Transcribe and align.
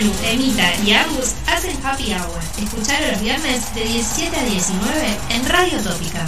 Emita 0.00 0.72
y 0.86 0.92
Agus 0.92 1.34
hacen 1.48 1.76
Happy 1.84 2.12
Hour. 2.12 2.40
Escuchalo 2.62 3.08
los 3.10 3.20
viernes 3.20 3.74
de 3.74 3.82
17 3.82 4.36
a 4.36 4.44
19 4.44 5.16
en 5.30 5.48
Radio 5.48 5.78
Tópica. 5.78 6.24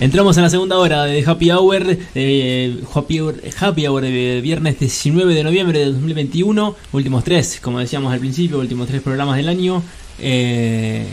Entramos 0.00 0.36
en 0.36 0.42
la 0.44 0.50
segunda 0.50 0.78
hora 0.78 1.04
de 1.04 1.24
Happy 1.24 1.50
Hour, 1.50 1.96
eh, 2.14 2.80
Happy 2.92 3.20
Hour, 3.20 3.40
Happy 3.60 3.86
Hour 3.86 4.02
de 4.02 4.40
viernes 4.40 4.80
19 4.80 5.34
de 5.34 5.44
noviembre 5.44 5.78
de 5.78 5.86
2021. 5.86 6.74
Últimos 6.92 7.22
tres, 7.22 7.60
como 7.60 7.78
decíamos 7.78 8.12
al 8.12 8.18
principio, 8.18 8.58
últimos 8.58 8.88
tres 8.88 9.02
programas 9.02 9.36
del 9.36 9.48
año. 9.48 9.82
Eh, 10.20 11.06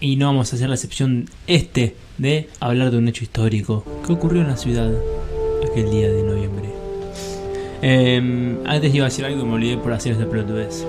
y 0.00 0.16
no 0.16 0.26
vamos 0.26 0.52
a 0.52 0.56
hacer 0.56 0.68
la 0.68 0.74
excepción 0.74 1.28
este 1.46 1.96
de 2.18 2.48
hablar 2.60 2.90
de 2.90 2.98
un 2.98 3.08
hecho 3.08 3.24
histórico 3.24 3.84
que 4.06 4.12
ocurrió 4.12 4.42
en 4.42 4.48
la 4.48 4.56
ciudad 4.56 4.90
aquel 5.70 5.90
día 5.90 6.08
de 6.10 6.22
noviembre. 6.22 6.70
Eh, 7.82 8.56
antes 8.66 8.94
iba 8.94 9.06
a 9.06 9.08
decir 9.08 9.24
algo 9.24 9.42
y 9.42 9.44
me 9.44 9.54
olvidé 9.54 9.76
por 9.76 9.92
hacer 9.92 10.12
esta 10.12 10.26
pelotudez. 10.26 10.84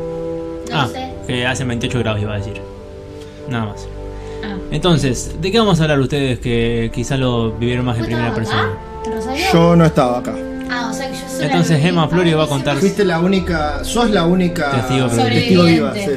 No 0.71 0.81
ah, 0.81 0.87
sé. 0.87 1.13
que 1.25 1.45
hace 1.45 1.63
28 1.63 1.99
grados 1.99 2.21
iba 2.21 2.33
a 2.33 2.37
decir. 2.37 2.61
Nada 3.49 3.65
más. 3.65 3.87
Ah. 4.43 4.55
Entonces, 4.71 5.35
¿de 5.41 5.51
qué 5.51 5.59
vamos 5.59 5.79
a 5.79 5.83
hablar 5.83 5.99
ustedes 5.99 6.39
que 6.39 6.91
quizá 6.93 7.17
lo 7.17 7.51
vivieron 7.51 7.85
más 7.85 7.95
en 7.95 8.03
¿Vos 8.03 8.07
primera 8.07 8.33
persona? 8.33 8.77
Yo 9.53 9.75
no 9.75 9.85
estaba 9.85 10.19
acá. 10.19 10.35
Ah, 10.69 10.89
o 10.91 10.93
sea 10.93 11.09
que 11.09 11.17
yo 11.17 11.29
soy 11.29 11.45
Entonces 11.45 11.83
Emma 11.83 12.07
Florio 12.07 12.37
va 12.37 12.43
a 12.43 12.47
contar. 12.47 12.77
Fuiste 12.77 13.05
la 13.05 13.19
única, 13.19 13.83
sos 13.83 14.09
la 14.09 14.25
única 14.25 14.71
Testigo 14.71 15.07
testigo 15.07 15.63
viva, 15.63 15.93
sí. 15.93 16.11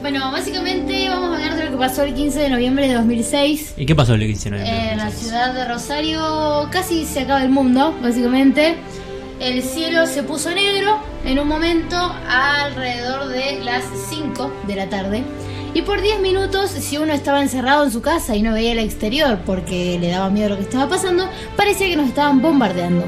Bueno, 0.00 0.32
básicamente 0.32 1.10
vamos 1.10 1.30
a 1.30 1.34
hablar 1.34 1.56
de 1.58 1.64
lo 1.66 1.70
que 1.72 1.76
pasó 1.76 2.04
el 2.04 2.14
15 2.14 2.38
de 2.38 2.48
noviembre 2.48 2.88
de 2.88 2.94
2006. 2.94 3.74
¿Y 3.76 3.84
qué 3.84 3.94
pasó 3.94 4.14
el 4.14 4.20
15 4.20 4.50
de 4.50 4.56
noviembre? 4.56 4.92
En 4.92 4.96
la 4.96 5.10
ciudad 5.10 5.52
de 5.52 5.68
Rosario 5.68 6.68
casi 6.72 7.04
se 7.04 7.20
acaba 7.20 7.42
el 7.42 7.50
mundo, 7.50 7.94
básicamente. 8.02 8.76
El 9.40 9.62
cielo 9.62 10.06
se 10.06 10.22
puso 10.22 10.50
negro 10.52 10.98
en 11.26 11.38
un 11.38 11.46
momento 11.46 11.96
alrededor 12.28 13.28
de 13.28 13.62
las 13.62 13.84
5 14.08 14.50
de 14.66 14.76
la 14.76 14.88
tarde. 14.88 15.22
Y 15.74 15.82
por 15.82 16.00
10 16.00 16.20
minutos, 16.20 16.70
si 16.70 16.96
uno 16.96 17.12
estaba 17.12 17.42
encerrado 17.42 17.84
en 17.84 17.92
su 17.92 18.00
casa 18.00 18.34
y 18.34 18.42
no 18.42 18.54
veía 18.54 18.72
el 18.72 18.78
exterior 18.78 19.40
porque 19.44 19.98
le 20.00 20.08
daba 20.08 20.30
miedo 20.30 20.48
lo 20.48 20.56
que 20.56 20.62
estaba 20.62 20.88
pasando, 20.88 21.28
parecía 21.56 21.88
que 21.88 21.96
nos 21.96 22.08
estaban 22.08 22.40
bombardeando. 22.40 23.04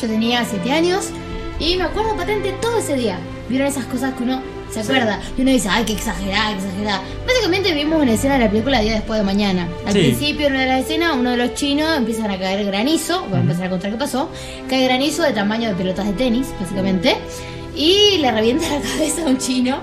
Yo 0.00 0.06
tenía 0.06 0.44
7 0.44 0.70
años 0.70 1.10
y 1.58 1.76
me 1.76 1.82
acuerdo 1.82 2.16
patente 2.16 2.52
todo 2.62 2.78
ese 2.78 2.94
día. 2.94 3.18
Vieron 3.48 3.66
esas 3.66 3.86
cosas 3.86 4.14
que 4.14 4.22
uno 4.22 4.40
se 4.72 4.80
acuerda 4.80 5.20
y 5.36 5.42
uno 5.42 5.50
dice, 5.50 5.68
ay, 5.70 5.84
qué 5.84 5.92
exagerada, 5.94 6.50
qué 6.50 6.64
exagerada. 6.66 7.00
Básicamente 7.26 7.72
vimos 7.74 8.02
una 8.02 8.12
escena 8.12 8.34
de 8.34 8.44
la 8.44 8.50
película 8.50 8.80
Día 8.80 8.94
después 8.94 9.18
de 9.20 9.24
mañana. 9.24 9.68
Al 9.86 9.92
Sí. 9.92 9.98
principio, 10.00 10.46
en 10.48 10.52
una 10.54 10.62
de 10.62 10.68
las 10.68 10.80
escenas, 10.84 11.12
uno 11.14 11.30
de 11.30 11.36
los 11.36 11.54
chinos 11.54 11.96
empiezan 11.96 12.30
a 12.30 12.38
caer 12.38 12.64
granizo. 12.66 13.24
Voy 13.28 13.38
a 13.38 13.40
empezar 13.42 13.66
a 13.66 13.70
contar 13.70 13.90
qué 13.90 13.96
pasó. 13.96 14.30
Cae 14.68 14.84
granizo 14.84 15.22
de 15.22 15.32
tamaño 15.32 15.68
de 15.68 15.74
pelotas 15.74 16.06
de 16.06 16.12
tenis, 16.12 16.48
básicamente. 16.60 17.16
Y 17.74 18.16
le 18.18 18.32
revienta 18.32 18.66
la 18.70 18.80
cabeza 18.92 19.22
a 19.22 19.26
un 19.26 19.38
chino. 19.38 19.78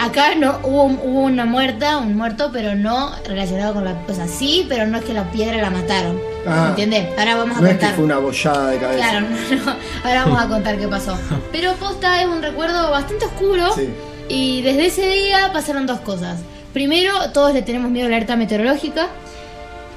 Acá 0.00 0.34
no 0.34 0.58
hubo, 0.64 0.84
hubo 0.86 1.20
una 1.22 1.44
muerta, 1.46 1.96
un 1.98 2.16
muerto, 2.16 2.50
pero 2.52 2.74
no 2.74 3.12
relacionado 3.26 3.72
con 3.74 3.84
la. 3.84 3.94
O 4.08 4.12
sea, 4.14 4.26
sí, 4.26 4.66
pero 4.68 4.86
no 4.86 4.98
es 4.98 5.04
que 5.04 5.14
la 5.14 5.30
piedra 5.30 5.56
la 5.62 5.70
mataron. 5.70 6.20
Ah. 6.46 6.66
¿Entiendes? 6.70 7.06
Ahora 7.18 7.36
vamos 7.36 7.56
a 7.56 7.60
No 7.60 7.66
es 7.68 7.72
que 7.74 7.78
contar. 7.78 7.94
fue 7.94 8.04
una 8.04 8.18
bollada 8.18 8.70
de 8.70 8.78
cabeza. 8.78 8.98
Claro, 9.10 9.26
no, 9.50 9.64
no. 9.64 9.76
Ahora 10.04 10.24
vamos 10.24 10.42
a 10.42 10.48
contar 10.48 10.76
qué 10.76 10.88
pasó. 10.88 11.16
Pero 11.52 11.72
posta 11.74 12.20
es 12.20 12.26
un 12.28 12.42
recuerdo 12.42 12.90
bastante 12.90 13.24
oscuro. 13.26 13.72
Sí. 13.74 13.88
Y 14.28 14.62
desde 14.62 14.86
ese 14.86 15.08
día 15.08 15.50
pasaron 15.52 15.86
dos 15.86 16.00
cosas. 16.00 16.38
Primero, 16.72 17.12
todos 17.32 17.52
le 17.54 17.62
tenemos 17.62 17.90
miedo 17.90 18.06
a 18.06 18.10
la 18.10 18.16
alerta 18.16 18.36
meteorológica. 18.36 19.08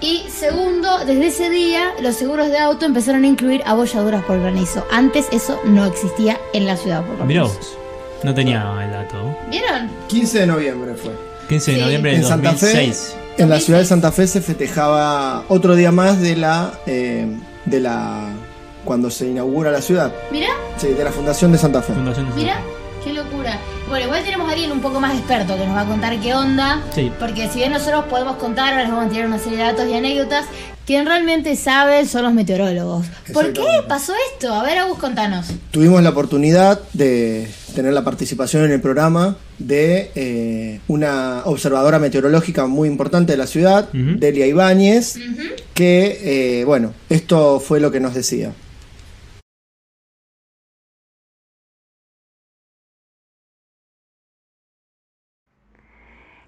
Y 0.02 0.24
segundo, 0.30 1.00
desde 1.06 1.28
ese 1.28 1.50
día 1.50 1.92
los 2.02 2.16
seguros 2.16 2.50
de 2.50 2.58
auto 2.58 2.86
empezaron 2.86 3.26
a 3.26 3.28
incluir 3.28 3.62
abolladuras 3.66 4.24
por 4.24 4.40
granizo. 4.40 4.86
Antes 4.92 5.28
eso 5.32 5.60
no 5.66 5.86
existía 5.86 6.38
en 6.54 6.66
la 6.66 6.78
ciudad 6.78 7.04
por 7.06 7.18
lo 7.18 7.26
Mirá 7.26 7.42
menos. 7.44 7.58
vos. 7.58 7.78
No 8.24 8.34
tenía 8.34 8.62
el 8.86 8.92
dato. 8.92 9.36
¿Vieron? 9.50 9.90
15 10.08 10.40
de 10.40 10.48
noviembre 10.48 10.94
fue. 10.96 11.12
15 11.50 11.72
de 11.72 11.78
Sí. 11.78 11.84
noviembre 11.84 12.12
de 12.12 12.18
En 12.18 12.24
Santa 12.24 12.52
Fe, 12.54 12.66
2006. 12.68 13.16
en 13.40 13.50
la 13.50 13.60
ciudad 13.60 13.80
de 13.80 13.86
Santa 13.86 14.12
Fe 14.14 14.28
se 14.28 14.40
festejaba 14.42 15.44
otro 15.50 15.76
día 15.76 15.92
más 15.92 16.22
de 16.22 16.36
la 16.38 16.74
eh, 16.86 17.28
de 17.66 17.80
la 17.82 18.30
cuando 18.86 19.10
se 19.10 19.28
inaugura 19.28 19.70
la 19.72 19.82
ciudad. 19.82 20.14
Mira, 20.32 20.50
Sí, 20.78 20.88
de 20.88 21.04
la 21.04 21.12
fundación 21.12 21.52
de 21.52 21.58
Santa 21.58 21.82
Fe. 21.82 21.94
Fundación 21.94 22.26
de 22.28 22.32
Santa 22.32 22.42
mira, 22.42 22.56
Fe. 22.56 23.04
qué 23.04 23.14
locura. 23.14 23.58
Bueno, 23.90 24.06
igual 24.06 24.24
tenemos 24.24 24.48
a 24.48 24.52
alguien 24.52 24.72
un 24.72 24.82
poco 24.82 25.00
más 25.00 25.18
experto 25.18 25.58
que 25.58 25.66
nos 25.66 25.76
va 25.76 25.82
a 25.82 25.86
contar 25.86 26.20
qué 26.20 26.36
onda. 26.36 26.84
Sí. 26.94 27.12
Porque 27.20 27.50
si 27.50 27.58
bien 27.58 27.72
nosotros 27.72 28.06
podemos 28.06 28.36
contar, 28.38 28.70
ahora 28.70 28.84
les 28.84 28.92
vamos 28.92 29.08
a 29.08 29.10
tirar 29.10 29.26
una 29.26 29.40
serie 29.40 29.58
de 29.58 29.64
datos 29.64 29.88
y 29.90 29.96
anécdotas, 29.96 30.46
quien 30.86 31.08
realmente 31.08 31.56
sabe 31.56 32.06
son 32.06 32.22
los 32.22 32.34
meteorólogos. 32.34 33.08
¿Por 33.34 33.52
qué 33.52 33.66
pasó 33.88 34.14
esto? 34.32 34.54
A 34.54 34.62
ver, 34.62 34.78
Agus, 34.78 35.00
contanos. 35.00 35.48
Tuvimos 35.72 36.04
la 36.04 36.12
oportunidad 36.12 36.80
de 36.94 37.50
tener 37.74 37.94
la 37.94 38.04
participación 38.04 38.64
en 38.66 38.72
el 38.74 38.80
programa 38.80 39.38
de 39.58 40.12
eh, 40.14 40.80
una 40.88 41.42
observadora 41.46 41.98
meteorológica 41.98 42.68
muy 42.68 42.88
importante 42.88 43.32
de 43.32 43.38
la 43.40 43.48
ciudad. 43.48 43.90
Delia 43.92 44.46
Ibáñez, 44.46 45.18
que, 45.74 46.60
eh, 46.62 46.64
bueno, 46.64 46.94
esto 47.10 47.60
fue 47.60 47.80
lo 47.80 47.92
que 47.92 48.00
nos 48.00 48.14
decía. 48.14 48.52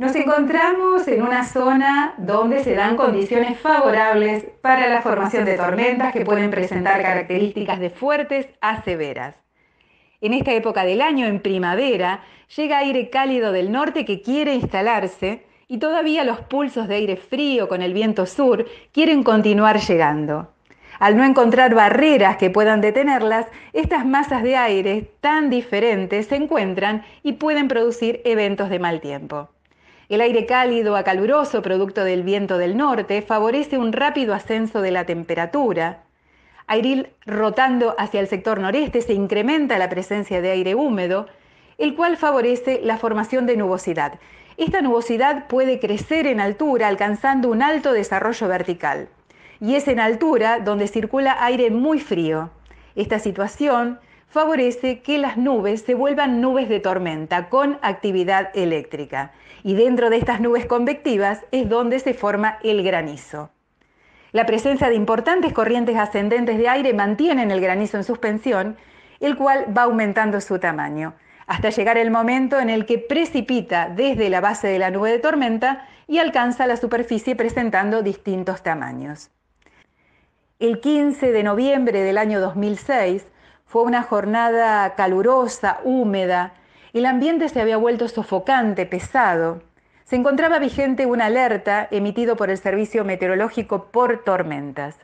Nos 0.02 0.16
encontramos 0.16 1.08
en 1.08 1.22
una 1.22 1.46
zona 1.46 2.16
donde 2.18 2.64
se 2.64 2.74
dan 2.74 2.98
condiciones 2.98 3.60
favorables 3.60 4.46
para 4.64 4.88
la 4.88 5.04
formación 5.04 5.46
de 5.46 5.56
tormentas 5.58 6.12
que 6.12 6.26
pueden 6.26 6.50
presentar 6.50 7.04
características 7.04 7.80
de 7.80 7.92
fuertes 7.92 8.48
a 8.62 8.82
severas. 8.82 9.36
En 10.20 10.34
esta 10.34 10.54
época 10.54 10.86
del 10.86 11.04
año, 11.04 11.28
en 11.28 11.40
primavera, 11.40 12.24
llega 12.58 12.80
aire 12.80 13.12
cálido 13.12 13.52
del 13.52 13.72
norte 13.72 14.04
que 14.04 14.24
quiere 14.24 14.56
instalarse 14.56 15.46
y 15.68 15.78
todavía 15.78 16.24
los 16.24 16.40
pulsos 16.40 16.88
de 16.88 16.96
aire 16.96 17.16
frío 17.16 17.68
con 17.68 17.84
el 17.84 17.94
viento 17.94 18.26
sur 18.26 18.66
quieren 18.92 19.22
continuar 19.22 19.82
llegando. 19.82 20.52
Al 20.98 21.16
no 21.16 21.24
encontrar 21.24 21.76
barreras 21.76 22.38
que 22.38 22.50
puedan 22.50 22.82
detenerlas, 22.82 23.46
estas 23.72 24.04
masas 24.04 24.42
de 24.42 24.56
aire 24.58 25.12
tan 25.22 25.52
diferentes 25.52 26.26
se 26.26 26.38
encuentran 26.38 27.04
y 27.22 27.34
pueden 27.34 27.68
producir 27.68 28.20
eventos 28.26 28.72
de 28.72 28.80
mal 28.80 29.00
tiempo. 29.00 29.50
El 30.12 30.20
aire 30.20 30.46
cálido 30.46 30.98
a 30.98 31.06
caluroso, 31.06 31.62
producto 31.62 32.04
del 32.04 32.24
viento 32.24 32.58
del 32.58 32.76
norte, 32.76 33.22
favorece 33.22 33.78
un 33.78 33.94
rápido 33.94 34.34
ascenso 34.34 34.82
de 34.82 34.92
la 34.92 35.06
temperatura. 35.06 36.04
Ir 36.70 37.14
rotando 37.26 37.96
hacia 37.98 38.20
el 38.20 38.28
sector 38.28 38.60
noreste 38.60 39.02
se 39.02 39.14
incrementa 39.14 39.78
la 39.78 39.88
presencia 39.88 40.42
de 40.42 40.52
aire 40.52 40.76
húmedo, 40.76 41.28
el 41.78 41.96
cual 41.96 42.18
favorece 42.18 42.82
la 42.84 42.98
formación 42.98 43.46
de 43.46 43.56
nubosidad. 43.56 44.20
Esta 44.58 44.82
nubosidad 44.82 45.48
puede 45.48 45.80
crecer 45.80 46.28
en 46.28 46.42
altura 46.42 46.90
alcanzando 46.90 47.50
un 47.50 47.62
alto 47.62 47.94
desarrollo 47.94 48.50
vertical. 48.50 49.08
Y 49.62 49.76
es 49.76 49.88
en 49.88 50.02
altura 50.02 50.60
donde 50.60 50.90
circula 50.90 51.38
aire 51.40 51.72
muy 51.72 52.02
frío. 52.02 52.50
Esta 52.98 53.18
situación 53.18 54.02
favorece 54.28 55.00
que 55.04 55.20
las 55.20 55.38
nubes 55.38 55.84
se 55.84 55.96
vuelvan 55.96 56.42
nubes 56.42 56.68
de 56.68 56.82
tormenta 56.82 57.48
con 57.48 57.80
actividad 57.82 58.50
eléctrica. 58.56 59.32
Y 59.64 59.76
dentro 59.76 60.10
de 60.10 60.18
estas 60.18 60.42
nubes 60.42 60.66
convectivas 60.66 61.46
es 61.52 61.70
donde 61.70 62.00
se 62.00 62.14
forma 62.14 62.58
el 62.64 62.84
granizo. 62.84 63.52
La 64.32 64.46
presencia 64.46 64.90
de 64.90 64.96
importantes 64.96 65.54
corrientes 65.54 65.98
ascendentes 65.98 66.58
de 66.58 66.70
aire 66.70 66.94
mantienen 66.94 67.52
el 67.52 67.60
granizo 67.60 67.98
en 67.98 68.04
suspensión, 68.04 68.78
el 69.20 69.36
cual 69.36 69.66
va 69.78 69.84
aumentando 69.84 70.40
su 70.40 70.58
tamaño, 70.58 71.14
hasta 71.48 71.70
llegar 71.70 71.98
el 71.98 72.12
momento 72.12 72.60
en 72.60 72.70
el 72.70 72.86
que 72.86 72.98
precipita 72.98 73.90
desde 73.90 74.30
la 74.30 74.40
base 74.40 74.68
de 74.68 74.80
la 74.80 74.90
nube 74.90 75.12
de 75.12 75.20
tormenta 75.20 75.86
y 76.08 76.20
alcanza 76.20 76.66
la 76.66 76.78
superficie 76.78 77.36
presentando 77.36 78.02
distintos 78.02 78.64
tamaños. 78.64 79.32
El 80.60 80.80
15 80.80 81.32
de 81.32 81.44
noviembre 81.44 82.04
del 82.04 82.18
año 82.18 82.40
2006 82.40 83.26
fue 83.66 83.84
una 83.84 84.04
jornada 84.04 84.96
calurosa, 84.96 85.80
húmeda, 85.84 86.54
el 87.00 87.06
ambiente 87.06 87.48
se 87.50 87.62
había 87.62 87.78
vuelto 87.78 88.08
sofocante, 88.08 88.86
pesado. 88.86 89.62
Se 90.04 90.16
encontraba 90.18 90.60
vigente 90.60 91.06
una 91.06 91.28
alerta 91.28 91.88
emitido 91.90 92.36
por 92.36 92.50
el 92.50 92.58
Servicio 92.58 93.06
Meteorológico 93.06 93.86
por 93.92 94.24
tormentas. 94.24 94.98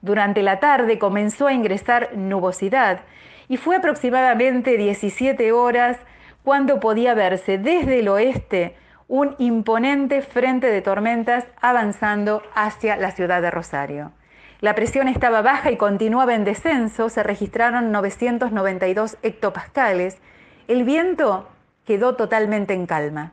Durante 0.00 0.42
la 0.42 0.60
tarde 0.60 0.98
comenzó 0.98 1.48
a 1.48 1.52
ingresar 1.52 2.16
nubosidad 2.16 3.00
y 3.48 3.56
fue 3.56 3.76
aproximadamente 3.76 4.76
17 4.76 5.52
horas 5.52 5.98
cuando 6.44 6.80
podía 6.80 7.14
verse 7.14 7.58
desde 7.58 7.98
el 8.00 8.08
oeste 8.08 8.76
un 9.08 9.34
imponente 9.38 10.22
frente 10.22 10.68
de 10.68 10.82
tormentas 10.82 11.46
avanzando 11.60 12.42
hacia 12.54 12.96
la 12.96 13.10
ciudad 13.10 13.42
de 13.42 13.50
Rosario. 13.50 14.12
La 14.60 14.74
presión 14.74 15.08
estaba 15.08 15.40
baja 15.40 15.70
y 15.70 15.76
continuaba 15.76 16.34
en 16.34 16.44
descenso, 16.44 17.08
se 17.08 17.22
registraron 17.22 17.92
992 17.92 19.16
hectopascales, 19.22 20.18
el 20.68 20.84
viento 20.84 21.48
quedó 21.86 22.14
totalmente 22.14 22.74
en 22.74 22.86
calma. 22.86 23.32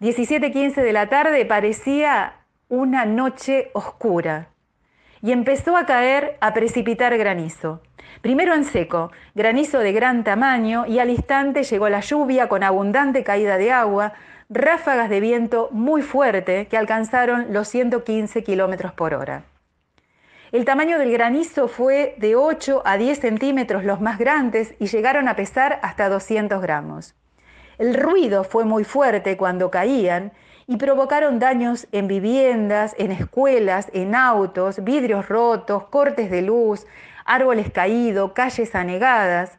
17:15 0.00 0.82
de 0.82 0.92
la 0.92 1.08
tarde 1.08 1.44
parecía 1.44 2.40
una 2.68 3.04
noche 3.04 3.70
oscura 3.74 4.48
y 5.22 5.32
empezó 5.32 5.76
a 5.76 5.86
caer, 5.86 6.36
a 6.40 6.54
precipitar 6.54 7.16
granizo. 7.16 7.82
Primero 8.22 8.54
en 8.54 8.64
seco, 8.64 9.12
granizo 9.34 9.78
de 9.78 9.92
gran 9.92 10.24
tamaño 10.24 10.86
y 10.86 10.98
al 10.98 11.10
instante 11.10 11.62
llegó 11.62 11.88
la 11.90 12.00
lluvia 12.00 12.48
con 12.48 12.62
abundante 12.62 13.24
caída 13.24 13.58
de 13.58 13.70
agua, 13.70 14.14
ráfagas 14.48 15.10
de 15.10 15.20
viento 15.20 15.68
muy 15.70 16.00
fuerte 16.00 16.66
que 16.68 16.78
alcanzaron 16.78 17.52
los 17.52 17.68
115 17.68 18.42
kilómetros 18.42 18.92
por 18.92 19.12
hora. 19.12 19.44
El 20.54 20.64
tamaño 20.64 21.00
del 21.00 21.10
granizo 21.10 21.66
fue 21.66 22.14
de 22.18 22.36
8 22.36 22.82
a 22.84 22.96
10 22.96 23.18
centímetros 23.18 23.82
los 23.84 24.00
más 24.00 24.20
grandes 24.20 24.76
y 24.78 24.86
llegaron 24.86 25.26
a 25.26 25.34
pesar 25.34 25.80
hasta 25.82 26.08
200 26.08 26.62
gramos. 26.62 27.16
El 27.76 27.92
ruido 27.92 28.44
fue 28.44 28.64
muy 28.64 28.84
fuerte 28.84 29.36
cuando 29.36 29.72
caían 29.72 30.32
y 30.68 30.76
provocaron 30.76 31.40
daños 31.40 31.88
en 31.90 32.06
viviendas, 32.06 32.94
en 32.98 33.10
escuelas, 33.10 33.90
en 33.94 34.14
autos, 34.14 34.84
vidrios 34.84 35.28
rotos, 35.28 35.88
cortes 35.88 36.30
de 36.30 36.42
luz, 36.42 36.86
árboles 37.24 37.72
caídos, 37.72 38.30
calles 38.30 38.76
anegadas. 38.76 39.58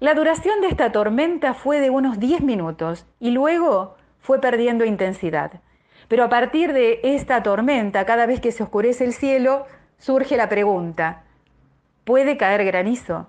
La 0.00 0.14
duración 0.14 0.62
de 0.62 0.68
esta 0.68 0.90
tormenta 0.90 1.52
fue 1.52 1.80
de 1.80 1.90
unos 1.90 2.18
10 2.18 2.40
minutos 2.40 3.04
y 3.20 3.30
luego 3.32 3.96
fue 4.20 4.40
perdiendo 4.40 4.86
intensidad. 4.86 5.60
Pero 6.08 6.24
a 6.24 6.30
partir 6.30 6.72
de 6.72 7.00
esta 7.02 7.42
tormenta, 7.42 8.06
cada 8.06 8.24
vez 8.24 8.40
que 8.40 8.52
se 8.52 8.62
oscurece 8.62 9.04
el 9.04 9.12
cielo, 9.12 9.66
surge 9.98 10.36
la 10.36 10.48
pregunta, 10.48 11.24
¿puede 12.04 12.36
caer 12.36 12.64
granizo? 12.64 13.26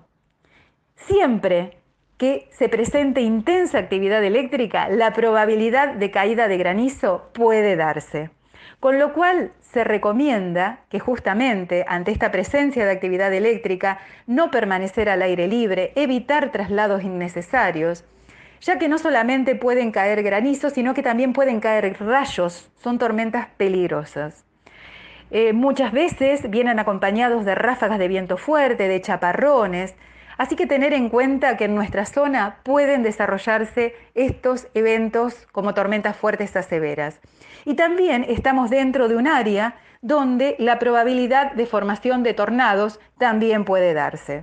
Siempre 0.94 1.78
que 2.16 2.48
se 2.52 2.68
presente 2.68 3.22
intensa 3.22 3.78
actividad 3.78 4.22
eléctrica, 4.22 4.88
la 4.88 5.12
probabilidad 5.12 5.94
de 5.94 6.10
caída 6.10 6.48
de 6.48 6.58
granizo 6.58 7.30
puede 7.32 7.76
darse. 7.76 8.30
Con 8.78 8.98
lo 8.98 9.12
cual 9.12 9.52
se 9.60 9.84
recomienda 9.84 10.80
que 10.90 11.00
justamente 11.00 11.84
ante 11.88 12.12
esta 12.12 12.30
presencia 12.30 12.84
de 12.84 12.92
actividad 12.92 13.32
eléctrica 13.32 13.98
no 14.26 14.50
permanecer 14.50 15.08
al 15.08 15.22
aire 15.22 15.48
libre, 15.48 15.92
evitar 15.96 16.50
traslados 16.52 17.02
innecesarios, 17.02 18.04
ya 18.60 18.78
que 18.78 18.88
no 18.88 18.98
solamente 18.98 19.54
pueden 19.54 19.90
caer 19.90 20.22
granizos, 20.22 20.74
sino 20.74 20.92
que 20.92 21.02
también 21.02 21.32
pueden 21.32 21.60
caer 21.60 21.96
rayos, 22.00 22.70
son 22.76 22.98
tormentas 22.98 23.48
peligrosas. 23.56 24.44
Eh, 25.30 25.52
muchas 25.52 25.92
veces 25.92 26.50
vienen 26.50 26.78
acompañados 26.78 27.44
de 27.44 27.54
ráfagas 27.54 27.98
de 27.98 28.08
viento 28.08 28.36
fuerte, 28.36 28.88
de 28.88 29.00
chaparrones, 29.00 29.94
así 30.38 30.56
que 30.56 30.66
tener 30.66 30.92
en 30.92 31.08
cuenta 31.08 31.56
que 31.56 31.66
en 31.66 31.74
nuestra 31.74 32.04
zona 32.04 32.58
pueden 32.64 33.02
desarrollarse 33.02 33.94
estos 34.14 34.66
eventos 34.74 35.46
como 35.52 35.72
tormentas 35.74 36.16
fuertes 36.16 36.56
a 36.56 36.62
severas. 36.62 37.20
Y 37.64 37.74
también 37.74 38.24
estamos 38.28 38.70
dentro 38.70 39.08
de 39.08 39.16
un 39.16 39.28
área 39.28 39.76
donde 40.02 40.56
la 40.58 40.78
probabilidad 40.78 41.52
de 41.52 41.66
formación 41.66 42.22
de 42.22 42.34
tornados 42.34 42.98
también 43.18 43.64
puede 43.64 43.94
darse. 43.94 44.42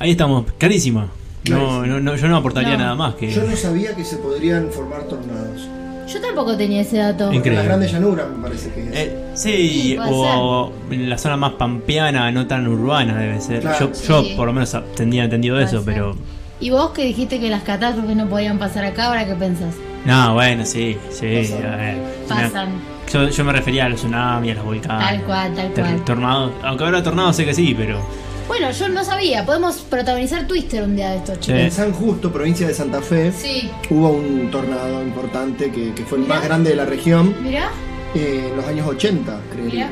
Ahí 0.00 0.12
estamos, 0.12 0.44
clarísimo. 0.58 1.17
No, 1.48 1.86
no, 1.86 2.00
no, 2.00 2.16
yo 2.16 2.28
no 2.28 2.36
aportaría 2.36 2.72
No. 2.76 2.78
nada 2.84 2.94
más 2.94 3.14
que. 3.14 3.30
Yo 3.30 3.42
no 3.44 3.56
sabía 3.56 3.94
que 3.94 4.04
se 4.04 4.16
podrían 4.18 4.68
formar 4.70 5.02
tornados. 5.04 5.68
Yo 6.12 6.20
tampoco 6.22 6.56
tenía 6.56 6.80
ese 6.80 6.96
dato. 6.98 7.24
Increíble. 7.32 7.50
En 7.50 7.56
las 7.56 7.64
grandes 7.66 7.92
llanuras 7.92 8.26
me 8.34 8.42
parece 8.42 8.70
que 8.72 8.82
es. 8.88 8.88
Eh, 8.94 9.16
sí, 9.34 9.50
Sí, 9.90 9.94
puede 9.96 10.10
o 10.10 10.72
en 10.90 11.10
la 11.10 11.18
zona 11.18 11.36
más 11.36 11.52
pampeana, 11.52 12.30
no 12.32 12.46
tan 12.46 12.66
urbana 12.66 13.16
debe 13.18 13.40
ser. 13.40 13.60
Claro. 13.60 13.92
Yo, 13.92 14.22
yo 14.24 14.36
por 14.36 14.46
lo 14.46 14.52
menos 14.54 14.74
tendría 14.96 15.24
entendido 15.24 15.56
Puede 15.56 15.66
eso, 15.66 15.82
ser. 15.82 15.94
pero. 15.94 16.16
Y 16.60 16.70
vos 16.70 16.90
que 16.90 17.04
dijiste 17.04 17.38
que 17.38 17.48
las 17.50 17.62
catástrofes 17.62 18.16
no 18.16 18.26
podían 18.28 18.58
pasar 18.58 18.84
acá, 18.84 19.06
¿ahora 19.08 19.26
qué 19.26 19.34
pensás? 19.34 19.74
No, 20.04 20.34
bueno, 20.34 20.64
sí, 20.64 20.96
sí. 21.10 21.26
Pasan. 21.52 21.66
a 21.72 21.76
ver, 21.76 21.96
Pasan. 22.28 22.68
Yo, 23.12 23.28
yo 23.28 23.44
me 23.44 23.52
refería 23.52 23.84
a 23.86 23.88
los 23.90 24.00
tsunamis, 24.00 24.52
a 24.52 24.54
los 24.56 24.64
volcanes. 24.64 25.06
Tal 25.08 25.22
cual, 25.24 25.54
tal 25.54 25.72
ter- 25.74 25.84
cual. 25.84 26.04
Tornados. 26.04 26.52
Aunque 26.62 26.84
ahora 26.84 27.02
tornados 27.02 27.36
sé 27.36 27.44
que 27.44 27.54
sí, 27.54 27.74
pero. 27.76 28.00
Bueno, 28.48 28.70
yo 28.70 28.88
no 28.88 29.04
sabía. 29.04 29.44
Podemos 29.44 29.76
protagonizar 29.76 30.46
Twister 30.46 30.82
un 30.82 30.96
día 30.96 31.10
de 31.10 31.16
estos, 31.18 31.38
chicos. 31.40 31.60
En 31.60 31.70
San 31.70 31.92
Justo, 31.92 32.32
provincia 32.32 32.66
de 32.66 32.74
Santa 32.74 33.02
Fe, 33.02 33.30
Sí. 33.32 33.70
hubo 33.90 34.08
un 34.10 34.50
tornado 34.50 35.02
importante 35.02 35.70
que, 35.70 35.92
que 35.94 36.04
fue 36.04 36.18
el 36.18 36.24
Mirá. 36.24 36.36
más 36.36 36.44
grande 36.44 36.70
de 36.70 36.76
la 36.76 36.84
región 36.86 37.34
Mirá, 37.42 37.70
eh, 38.14 38.48
en 38.50 38.56
los 38.56 38.66
años 38.66 38.86
80, 38.88 39.38
creería. 39.52 39.86
mirá. 39.88 39.90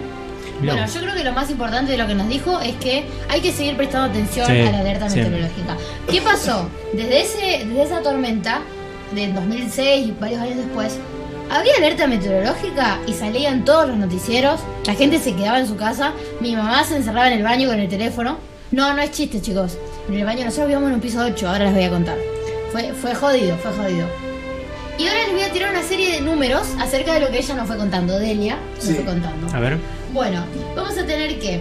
Mirá 0.60 0.72
Bueno, 0.72 0.88
yo 0.92 1.00
creo 1.02 1.14
que 1.14 1.24
lo 1.24 1.32
más 1.32 1.50
importante 1.50 1.92
de 1.92 1.98
lo 1.98 2.06
que 2.06 2.14
nos 2.14 2.28
dijo 2.30 2.58
es 2.60 2.74
que 2.76 3.04
hay 3.28 3.40
que 3.42 3.52
seguir 3.52 3.76
prestando 3.76 4.08
atención 4.10 4.46
Sí, 4.46 4.52
a 4.60 4.72
la 4.72 4.78
alerta 4.78 5.10
siempre. 5.10 5.34
meteorológica. 5.38 5.76
¿Qué 6.10 6.22
pasó? 6.22 6.68
Desde, 6.94 7.20
ese, 7.20 7.66
desde 7.66 7.82
esa 7.82 8.00
tormenta, 8.02 8.62
del 9.14 9.34
2006 9.34 10.06
y 10.08 10.14
varios 10.18 10.40
años 10.40 10.56
después, 10.56 10.98
había 11.50 11.76
alerta 11.76 12.06
meteorológica 12.06 12.98
y 13.06 13.12
salían 13.12 13.64
todos 13.64 13.88
los 13.88 13.96
noticieros, 13.96 14.60
la 14.86 14.94
gente 14.94 15.18
se 15.18 15.34
quedaba 15.34 15.58
en 15.60 15.66
su 15.68 15.76
casa, 15.76 16.12
mi 16.40 16.54
mamá 16.56 16.84
se 16.84 16.96
encerraba 16.96 17.28
en 17.28 17.34
el 17.38 17.42
baño 17.42 17.68
con 17.68 17.78
el 17.78 17.88
teléfono. 17.88 18.38
No, 18.72 18.92
no 18.94 19.00
es 19.02 19.12
chiste, 19.12 19.40
chicos. 19.40 19.78
En 20.08 20.14
el 20.14 20.24
baño 20.24 20.44
nosotros 20.44 20.66
vivíamos 20.66 20.88
en 20.88 20.94
un 20.96 21.00
piso 21.00 21.20
8, 21.20 21.48
ahora 21.48 21.64
les 21.66 21.74
voy 21.74 21.84
a 21.84 21.90
contar. 21.90 22.16
Fue, 22.72 22.92
fue 22.92 23.14
jodido, 23.14 23.56
fue 23.58 23.72
jodido. 23.72 24.06
Y 24.98 25.06
ahora 25.06 25.20
les 25.24 25.32
voy 25.32 25.42
a 25.42 25.52
tirar 25.52 25.70
una 25.70 25.82
serie 25.82 26.10
de 26.14 26.20
números 26.22 26.66
acerca 26.80 27.14
de 27.14 27.20
lo 27.20 27.28
que 27.30 27.38
ella 27.38 27.54
nos 27.54 27.66
fue 27.66 27.76
contando, 27.76 28.18
Delia 28.18 28.56
nos 28.76 28.84
Sí. 28.84 28.94
fue 28.94 29.04
contando. 29.04 29.54
A 29.54 29.60
ver. 29.60 29.78
Bueno, 30.12 30.44
vamos 30.74 30.96
a 30.98 31.04
tener 31.06 31.38
que, 31.38 31.60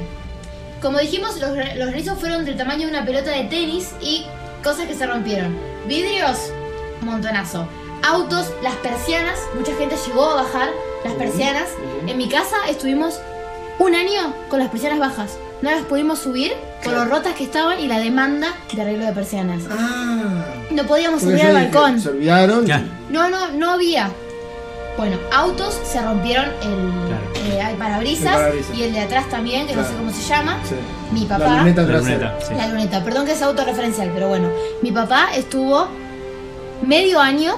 como 0.81 0.97
dijimos, 0.99 1.39
los, 1.39 1.49
los 1.51 1.87
granizos 1.89 2.17
fueron 2.19 2.45
del 2.45 2.55
tamaño 2.57 2.87
de 2.87 2.91
una 2.93 3.05
pelota 3.05 3.31
de 3.31 3.43
tenis 3.43 3.91
y 4.01 4.25
cosas 4.63 4.87
que 4.87 4.95
se 4.95 5.05
rompieron. 5.05 5.55
Vidrios, 5.87 6.37
montonazo. 7.01 7.67
Autos, 8.07 8.51
las 8.61 8.75
persianas, 8.75 9.39
mucha 9.57 9.73
gente 9.75 9.95
llegó 10.07 10.25
a 10.29 10.35
bajar 10.35 10.69
las 11.03 11.13
persianas. 11.13 11.65
En 12.05 12.17
mi 12.17 12.29
casa 12.29 12.55
estuvimos 12.69 13.19
un 13.79 13.95
año 13.95 14.33
con 14.49 14.59
las 14.59 14.69
persianas 14.69 14.99
bajas. 14.99 15.37
No 15.61 15.71
las 15.71 15.81
pudimos 15.83 16.19
subir 16.19 16.53
por 16.83 16.93
lo 16.93 17.05
rotas 17.05 17.33
que 17.33 17.43
estaban 17.45 17.79
y 17.79 17.87
la 17.87 17.97
demanda 17.99 18.53
de 18.73 18.81
arreglo 18.81 19.05
de 19.05 19.13
persianas. 19.13 19.63
Ah, 19.71 20.43
No 20.69 20.83
podíamos 20.83 21.21
porque 21.23 21.37
subir 21.37 21.49
yo 21.51 21.57
al 21.57 21.65
dije, 21.65 21.77
balcón. 21.77 21.99
Se 22.01 22.09
olvidaron. 22.09 22.65
Ya. 22.65 22.83
No, 23.09 23.29
no, 23.29 23.51
no 23.51 23.71
había. 23.71 24.11
Bueno, 24.97 25.17
autos 25.33 25.77
se 25.83 25.99
rompieron 26.01 26.45
el, 26.45 26.91
Claro. 27.07 27.25
eh, 27.35 27.69
el 27.71 27.77
parabrisas, 27.77 28.27
El 28.35 28.37
parabrisas. 28.39 28.77
y 28.77 28.83
el 28.83 28.93
de 28.93 28.99
atrás 28.99 29.29
también, 29.29 29.65
que 29.67 29.75
no 29.75 29.81
sé 29.81 29.89
Claro. 29.89 30.03
cómo 30.05 30.11
se 30.15 30.21
llama. 30.27 30.59
Sí. 30.63 30.75
Mi 31.11 31.21
La 31.21 31.37
papá. 31.37 31.57
luneta 31.57 31.81
La 31.81 31.87
trasera. 31.87 32.17
luneta, 32.31 32.45
sí. 32.45 32.53
La 32.55 32.67
luneta, 32.67 33.03
perdón 33.03 33.25
que 33.25 33.31
es 33.31 33.41
autorreferencial, 33.41 34.11
pero 34.13 34.27
bueno. 34.27 34.49
Mi 34.81 34.91
papá 34.91 35.29
estuvo 35.35 35.87
medio 36.85 37.19
año 37.19 37.57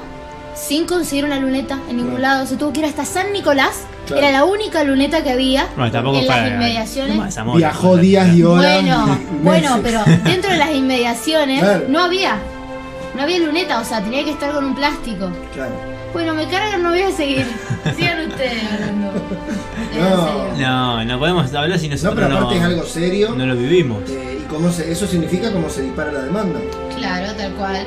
sin 0.58 0.86
conseguir 0.88 1.26
una 1.26 1.40
luneta 1.40 1.80
en 1.90 1.98
ningún 1.98 2.22
lado. 2.22 2.46
Se 2.48 2.56
tuvo 2.58 2.74
que 2.74 2.80
ir 2.80 2.86
hasta 2.86 3.06
San 3.06 3.32
Nicolás. 3.32 3.82
Claro. 4.08 4.22
Era 4.22 4.32
la 4.32 4.46
única 4.46 4.84
luneta 4.86 5.22
que 5.22 5.32
había 5.32 5.68
Bueno, 5.76 5.92
tampoco 5.92 6.18
en 6.20 6.28
las 6.28 6.48
inmediaciones. 6.48 7.36
No 7.46 7.54
Viajó 7.56 7.88
no, 7.96 7.98
días 7.98 8.34
y 8.36 8.42
horas. 8.44 8.82
Bueno, 8.82 9.20
bueno, 9.44 9.80
pero 9.84 10.02
dentro 10.24 10.50
de 10.52 10.58
las 10.58 10.72
inmediaciones 10.72 11.60
Claro. 11.60 11.86
no 11.90 12.00
había. 12.02 12.38
No 13.16 13.24
había 13.24 13.40
luneta, 13.40 13.80
o 13.80 13.84
sea, 13.84 14.02
tenía 14.02 14.24
que 14.24 14.32
estar 14.32 14.52
con 14.54 14.64
un 14.64 14.76
plástico. 14.76 15.30
Claro. 15.54 15.74
Bueno, 16.14 16.34
me 16.36 16.48
cargan, 16.48 16.82
no 16.84 16.90
voy 16.92 17.02
a 17.02 17.12
seguir. 17.12 17.46
Sigan 17.96 18.28
ustedes 18.30 18.64
hablando. 18.72 19.12
No. 20.00 20.54
No, 20.58 21.04
no 21.06 21.20
podemos 21.20 21.54
hablar 21.54 21.78
si 21.80 21.88
No, 21.88 21.96
nosotros 21.96 22.16
pero 22.16 22.30
no, 22.30 22.38
aparte 22.38 22.58
es 22.58 22.64
algo 22.64 22.84
serio. 22.86 23.34
no 23.36 23.46
lo 23.46 23.56
vivimos. 23.56 24.10
eh, 24.10 24.40
y 24.42 24.48
cómo 24.48 24.72
se, 24.72 24.92
eso 24.92 25.06
significa 25.08 25.52
cómo 25.52 25.70
se 25.70 25.82
dispara 25.82 26.12
la 26.12 26.22
demanda. 26.22 26.60
Claro, 26.96 27.34
tal 27.34 27.52
cual. 27.54 27.86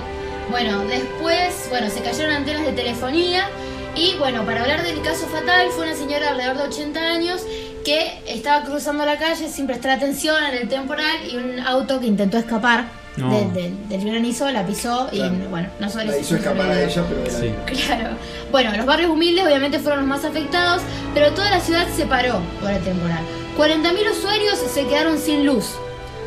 Bueno, 0.51 0.85
después, 0.87 1.67
bueno, 1.71 1.89
se 1.91 2.01
cayeron 2.01 2.33
antenas 2.35 2.65
de 2.67 2.73
telefonía 2.73 3.49
y 3.95 4.15
bueno, 4.19 4.45
para 4.45 4.63
hablar 4.63 4.83
del 4.83 5.01
caso 5.03 5.27
fatal, 5.27 5.69
fue 5.71 5.87
una 5.87 5.95
señora 5.97 6.21
de 6.21 6.29
alrededor 6.29 6.57
de 6.59 6.63
80 6.65 7.01
años 7.01 7.43
que 7.85 8.21
estaba 8.27 8.65
cruzando 8.65 9.05
la 9.05 9.17
calle 9.19 9.49
sin 9.49 9.67
prestar 9.67 9.93
atención 9.93 10.37
en 10.45 10.55
el 10.55 10.69
temporal 10.69 11.17
y 11.31 11.37
un 11.37 11.61
auto 11.61 11.99
que 12.01 12.07
intentó 12.07 12.37
escapar 12.39 12.85
No. 13.17 13.31
del, 13.53 13.75
granizo 13.89 14.51
la 14.51 14.67
pisó 14.67 15.09
y 15.13 15.19
Claro. 15.19 15.35
bueno, 15.51 15.69
no 15.79 15.87
La 15.87 15.93
sobrevivió. 15.93 16.21
hizo 16.21 16.37
escapar 16.37 16.71
a 16.71 16.83
ella, 16.85 17.05
pero 17.09 17.23
era 17.25 17.31
Sí. 17.39 17.55
Claro. 17.87 18.09
Bueno, 18.51 18.77
los 18.77 18.87
barrios 18.87 19.11
humildes 19.11 19.47
obviamente 19.47 19.79
fueron 19.79 20.01
los 20.01 20.09
más 20.09 20.25
afectados, 20.25 20.83
pero 21.15 21.33
toda 21.33 21.51
la 21.51 21.61
ciudad 21.61 21.87
se 21.97 22.07
paró 22.07 22.41
por 22.61 22.71
el 22.71 22.83
temporal. 22.83 23.23
40.000 23.57 24.11
usuarios 24.11 24.59
se 24.59 24.87
quedaron 24.87 25.19
sin 25.19 25.47
luz. 25.47 25.75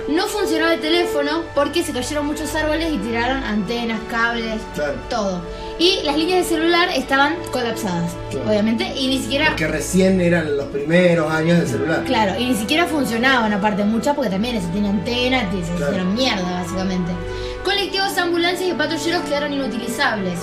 No 0.07 0.27
funcionaba 0.27 0.73
el 0.73 0.81
teléfono 0.81 1.43
porque 1.55 1.83
se 1.83 1.93
cayeron 1.93 2.25
muchos 2.27 2.53
árboles 2.55 2.91
y 2.93 2.97
tiraron 2.97 3.43
antenas, 3.43 3.99
cables, 4.09 4.59
Claro. 4.75 4.93
todo. 5.09 5.41
Y 5.79 6.01
las 6.03 6.17
líneas 6.17 6.43
de 6.47 6.55
celular 6.55 6.89
estaban 6.93 7.35
colapsadas, 7.51 8.11
Claro. 8.29 8.49
obviamente, 8.49 8.85
y 8.95 9.07
ni 9.07 9.19
siquiera... 9.19 9.47
Porque 9.47 9.67
recién 9.67 10.19
eran 10.21 10.55
los 10.57 10.67
primeros 10.67 11.31
años 11.31 11.57
del 11.59 11.67
celular. 11.67 12.03
Claro, 12.03 12.37
y 12.37 12.45
ni 12.45 12.55
siquiera 12.55 12.85
funcionaban 12.85 13.53
aparte 13.53 13.83
muchas 13.85 14.13
porque 14.15 14.29
también 14.29 14.57
eso 14.57 14.67
tiene 14.73 14.89
antena, 14.89 15.43
y 15.53 15.63
se 15.63 15.71
Claro. 15.73 15.91
hicieron 15.93 16.13
mierda 16.13 16.51
básicamente. 16.61 17.11
Colectivos, 17.63 18.17
ambulancias 18.17 18.69
y 18.69 18.73
patrulleros 18.73 19.21
quedaron 19.23 19.53
inutilizables. 19.53 20.39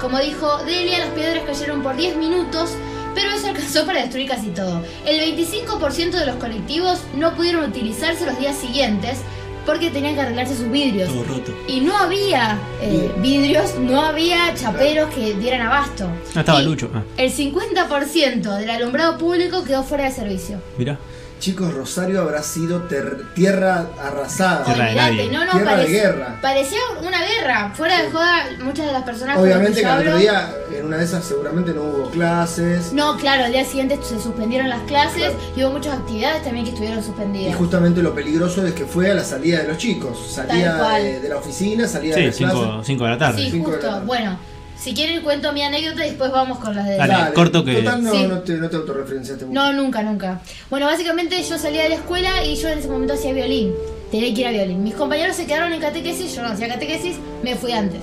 Como 0.00 0.18
dijo 0.18 0.58
Delia, 0.66 0.98
las 0.98 1.08
piedras 1.10 1.44
cayeron 1.46 1.82
por 1.82 1.96
10 1.96 2.16
minutos 2.16 2.72
pero 3.14 3.30
eso 3.30 3.48
alcanzó 3.48 3.86
para 3.86 4.00
destruir 4.00 4.28
casi 4.28 4.48
todo. 4.48 4.82
El 5.06 5.20
25% 5.36 6.10
de 6.10 6.26
los 6.26 6.36
colectivos 6.36 7.00
no 7.16 7.34
pudieron 7.34 7.64
utilizarse 7.64 8.26
los 8.26 8.38
días 8.38 8.56
siguientes 8.56 9.18
porque 9.66 9.90
tenían 9.90 10.14
que 10.14 10.20
arreglarse 10.20 10.56
sus 10.56 10.70
vidrios. 10.70 11.08
Todo 11.08 11.24
roto. 11.24 11.52
Y 11.66 11.80
no 11.80 11.96
había 11.96 12.58
eh, 12.82 13.10
vidrios, 13.18 13.76
no 13.78 14.02
había 14.02 14.52
chaperos 14.54 15.12
que 15.14 15.34
dieran 15.34 15.62
abasto. 15.62 16.06
Ah, 16.34 16.40
estaba 16.40 16.60
Y 16.60 16.64
Lucho. 16.66 16.90
Ah, 16.94 17.02
El 17.16 17.32
50% 17.32 18.56
del 18.58 18.70
alumbrado 18.70 19.16
público 19.18 19.64
quedó 19.64 19.82
fuera 19.82 20.04
de 20.04 20.10
servicio. 20.10 20.60
mirá. 20.76 20.98
Chicos, 21.44 21.74
Rosario 21.74 22.22
habrá 22.22 22.42
sido 22.42 22.84
ter- 22.84 23.22
tierra 23.34 23.84
arrasada. 24.02 24.64
Tierra 24.64 24.86
de 24.86 24.94
nadie. 24.94 25.30
no, 25.30 25.44
no, 25.44 25.52
Tierra 25.52 25.76
de 25.76 25.86
guerra. 25.88 26.38
parecía 26.40 26.78
una 27.06 27.18
guerra. 27.22 27.70
Fuera 27.74 28.00
de 28.02 28.10
joda, 28.10 28.46
muchas 28.62 28.86
de 28.86 28.92
las 28.92 29.02
personas 29.02 29.36
las 29.36 29.44
Obviamente 29.44 29.80
que 29.82 29.86
al 29.86 29.98
otro 30.00 30.16
día, 30.16 30.54
en 30.74 30.86
una 30.86 30.96
de 30.96 31.04
esas 31.04 31.22
seguramente 31.22 31.74
no 31.74 31.82
hubo 31.82 32.10
clases. 32.10 32.94
No, 32.94 33.18
claro, 33.18 33.44
al 33.44 33.52
día 33.52 33.62
siguiente 33.66 33.98
se 34.02 34.18
suspendieron 34.18 34.70
las 34.70 34.80
clases 34.84 35.32
Claro. 35.34 35.38
y 35.54 35.64
hubo 35.64 35.72
muchas 35.72 35.98
actividades 35.98 36.42
también 36.44 36.64
que 36.64 36.70
estuvieron 36.70 37.00
Y 37.00 37.02
suspendidas. 37.02 37.56
justamente 37.56 38.00
lo 38.02 38.14
peligroso 38.14 38.66
es 38.66 38.72
que 38.72 38.86
fue 38.86 39.10
a 39.10 39.14
la 39.14 39.22
salida 39.24 39.58
de 39.60 39.68
los 39.68 39.76
chicos. 39.76 40.16
Salía 40.30 40.78
cual. 40.78 41.02
de, 41.02 41.20
de 41.20 41.28
la 41.28 41.36
oficina, 41.36 41.86
salía 41.86 42.16
de 42.16 42.32
Sí, 42.32 42.42
la 42.42 42.52
clase. 42.52 42.70
5 42.84 43.04
de 43.04 43.10
la 43.10 43.18
tarde. 43.18 43.42
Sí, 43.44 43.50
Cinco 43.50 43.70
de 43.70 43.76
la 43.76 43.82
justo. 43.82 43.90
tarde. 43.96 44.06
Bueno, 44.06 44.38
si 44.78 44.92
quieren 44.94 45.22
cuento 45.22 45.52
mi 45.52 45.62
anécdota 45.62 46.04
y 46.06 46.10
después 46.10 46.30
vamos 46.30 46.58
con 46.58 46.74
las 46.74 46.86
de... 46.86 46.96
Dale. 46.96 47.32
corto 47.34 47.64
que- 47.64 47.74
Total, 47.76 48.02
no, 48.02 48.10
Sí. 48.12 48.26
no 48.26 48.38
te, 48.40 48.52
no 48.54 48.68
te 48.68 48.76
autorreferenciaste 48.76 49.46
mucho. 49.46 49.54
No, 49.54 49.72
nunca, 49.72 50.02
nunca. 50.02 50.40
Bueno, 50.70 50.86
básicamente 50.86 51.42
yo 51.42 51.58
salía 51.58 51.82
de 51.84 51.88
la 51.90 51.94
escuela 51.96 52.44
y 52.44 52.56
yo 52.56 52.68
en 52.68 52.78
ese 52.78 52.88
momento 52.88 53.14
hacía 53.14 53.32
violín. 53.32 53.72
Tenía 54.10 54.32
que 54.34 54.40
ir 54.42 54.46
a 54.46 54.50
violín. 54.50 54.82
Mis 54.84 54.94
compañeros 54.94 55.36
se 55.36 55.46
quedaron 55.46 55.72
en 55.72 55.80
catequesis, 55.80 56.34
yo 56.36 56.42
no 56.42 56.48
hacía 56.48 56.68
catequesis, 56.68 57.16
me 57.42 57.56
fui 57.56 57.72
antes. 57.72 58.02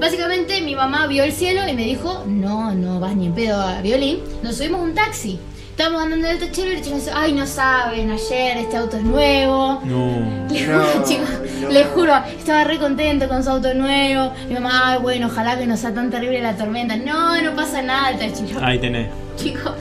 Básicamente 0.00 0.60
mi 0.60 0.74
mamá 0.74 1.06
vio 1.06 1.24
el 1.24 1.32
cielo 1.32 1.62
y 1.68 1.72
me 1.72 1.84
dijo, 1.84 2.24
no, 2.26 2.74
no 2.74 3.00
vas 3.00 3.16
ni 3.16 3.26
en 3.26 3.34
pedo 3.34 3.60
a 3.60 3.80
violín. 3.80 4.18
Nos 4.42 4.56
subimos 4.56 4.80
a 4.80 4.84
un 4.84 4.94
taxi. 4.94 5.38
Estábamos 5.74 6.02
andando 6.04 6.28
en 6.28 6.34
el 6.34 6.38
tachero 6.38 6.70
y 6.70 6.76
el 6.76 6.82
chico 6.82 6.94
dice, 6.94 7.10
ay, 7.12 7.32
no 7.32 7.44
saben, 7.48 8.08
ayer 8.08 8.58
este 8.58 8.76
auto 8.76 8.96
es 8.96 9.02
nuevo. 9.02 9.80
No. 9.84 10.46
Le 10.48 10.66
No, 10.68 10.84
juro, 10.84 11.04
chicos, 11.08 11.28
no. 11.62 11.68
le 11.68 11.84
juro, 11.86 12.14
estaba 12.38 12.62
re 12.62 12.78
contento 12.78 13.26
con 13.26 13.42
su 13.42 13.50
auto 13.50 13.74
nuevo. 13.74 14.32
Mi 14.46 14.54
mamá, 14.54 14.92
ay, 14.92 14.98
bueno, 15.02 15.26
ojalá 15.26 15.58
que 15.58 15.66
no 15.66 15.76
sea 15.76 15.92
tan 15.92 16.10
terrible 16.12 16.40
la 16.40 16.54
tormenta. 16.56 16.96
No, 16.96 17.42
no 17.42 17.56
pasa 17.56 17.82
nada, 17.82 18.10
el 18.10 18.18
tachero. 18.20 18.64
Ahí 18.64 18.78
tenés. 18.78 19.08
Chicos, 19.36 19.72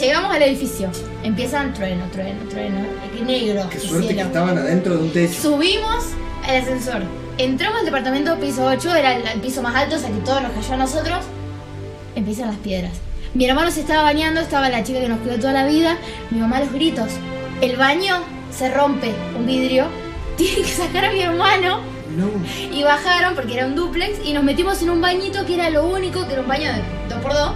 llegamos 0.00 0.32
al 0.32 0.42
edificio. 0.42 0.88
Empiezan 1.24 1.74
trueno, 1.74 2.04
trueno, 2.12 2.40
trueno, 2.48 2.78
negro, 3.26 3.68
Qué 3.68 3.80
suerte 3.80 4.14
que 4.14 4.20
estaban 4.20 4.58
adentro 4.58 4.96
de 4.96 5.02
un 5.02 5.10
techo. 5.12 5.42
Subimos 5.42 6.04
al 6.46 6.54
ascensor. 6.54 7.02
Entramos 7.36 7.80
al 7.80 7.84
departamento 7.86 8.38
piso 8.38 8.64
8, 8.64 8.94
era 8.94 9.16
el, 9.16 9.26
el 9.26 9.40
piso 9.40 9.60
más 9.60 9.74
alto, 9.74 9.96
o 9.96 9.98
sea 9.98 10.08
que 10.08 10.18
todo 10.18 10.40
nos 10.40 10.52
cayó 10.52 10.74
a 10.74 10.76
nosotros. 10.76 11.24
Empiezan 12.14 12.46
las 12.46 12.58
piedras. 12.58 12.92
Mi 13.34 13.46
hermano 13.46 13.70
se 13.70 13.80
estaba 13.80 14.02
bañando, 14.02 14.40
estaba 14.40 14.68
la 14.68 14.82
chica 14.84 15.00
que 15.00 15.08
nos 15.08 15.20
cuidó 15.20 15.36
toda 15.38 15.52
la 15.52 15.66
vida. 15.66 15.96
Mi 16.30 16.38
mamá 16.38 16.60
los 16.60 16.72
gritos. 16.72 17.08
El 17.60 17.76
baño 17.76 18.16
se 18.56 18.70
rompe 18.72 19.12
un 19.36 19.46
vidrio. 19.46 19.86
Tienen 20.36 20.62
que 20.64 20.70
sacar 20.70 21.04
a 21.06 21.12
mi 21.12 21.20
hermano 21.20 21.80
No. 22.16 22.28
y 22.74 22.82
bajaron 22.82 23.34
porque 23.34 23.54
era 23.54 23.66
un 23.66 23.74
duplex 23.74 24.18
y 24.24 24.32
nos 24.32 24.42
metimos 24.44 24.80
en 24.82 24.90
un 24.90 25.00
bañito 25.00 25.44
que 25.46 25.54
era 25.54 25.70
lo 25.70 25.86
único, 25.86 26.26
que 26.26 26.32
era 26.34 26.42
un 26.42 26.48
baño 26.48 26.72
de 26.72 26.82
dos 27.08 27.22
por 27.22 27.32
dos, 27.32 27.52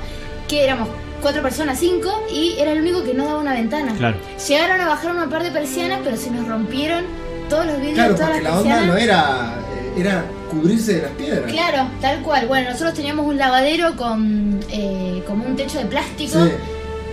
que 0.48 0.62
éramos 0.64 0.88
cuatro 1.22 1.42
personas, 1.42 1.78
cinco, 1.78 2.24
y 2.30 2.54
era 2.58 2.72
el 2.72 2.80
único 2.80 3.02
que 3.02 3.14
no 3.14 3.24
daba 3.24 3.40
una 3.40 3.54
ventana. 3.54 3.94
Claro. 3.96 4.16
Llegaron 4.46 4.80
a 4.80 4.86
bajar 4.86 5.10
una 5.12 5.28
par 5.28 5.42
de 5.42 5.50
persianas, 5.50 6.00
pero 6.04 6.16
se 6.16 6.30
nos 6.30 6.46
rompieron 6.46 7.04
todos 7.48 7.66
los 7.66 7.76
vidrios, 7.80 7.94
Claro, 7.96 8.14
todas 8.14 8.28
porque 8.30 8.42
las 8.44 8.52
la 8.54 8.60
onda 8.60 8.80
no 8.82 8.96
era, 8.96 9.54
eh, 9.74 10.00
era 10.00 10.24
cubrirse 10.46 10.94
de 10.94 11.02
las 11.02 11.10
piedras. 11.12 11.50
Claro, 11.52 11.88
tal 12.00 12.20
cual. 12.22 12.46
Bueno, 12.46 12.70
nosotros 12.70 12.94
teníamos 12.94 13.26
un 13.26 13.36
lavadero 13.36 13.96
con 13.96 14.60
eh, 14.70 15.22
como 15.26 15.44
un 15.44 15.56
techo 15.56 15.78
de 15.78 15.86
plástico, 15.86 16.44
Sí. 16.44 16.50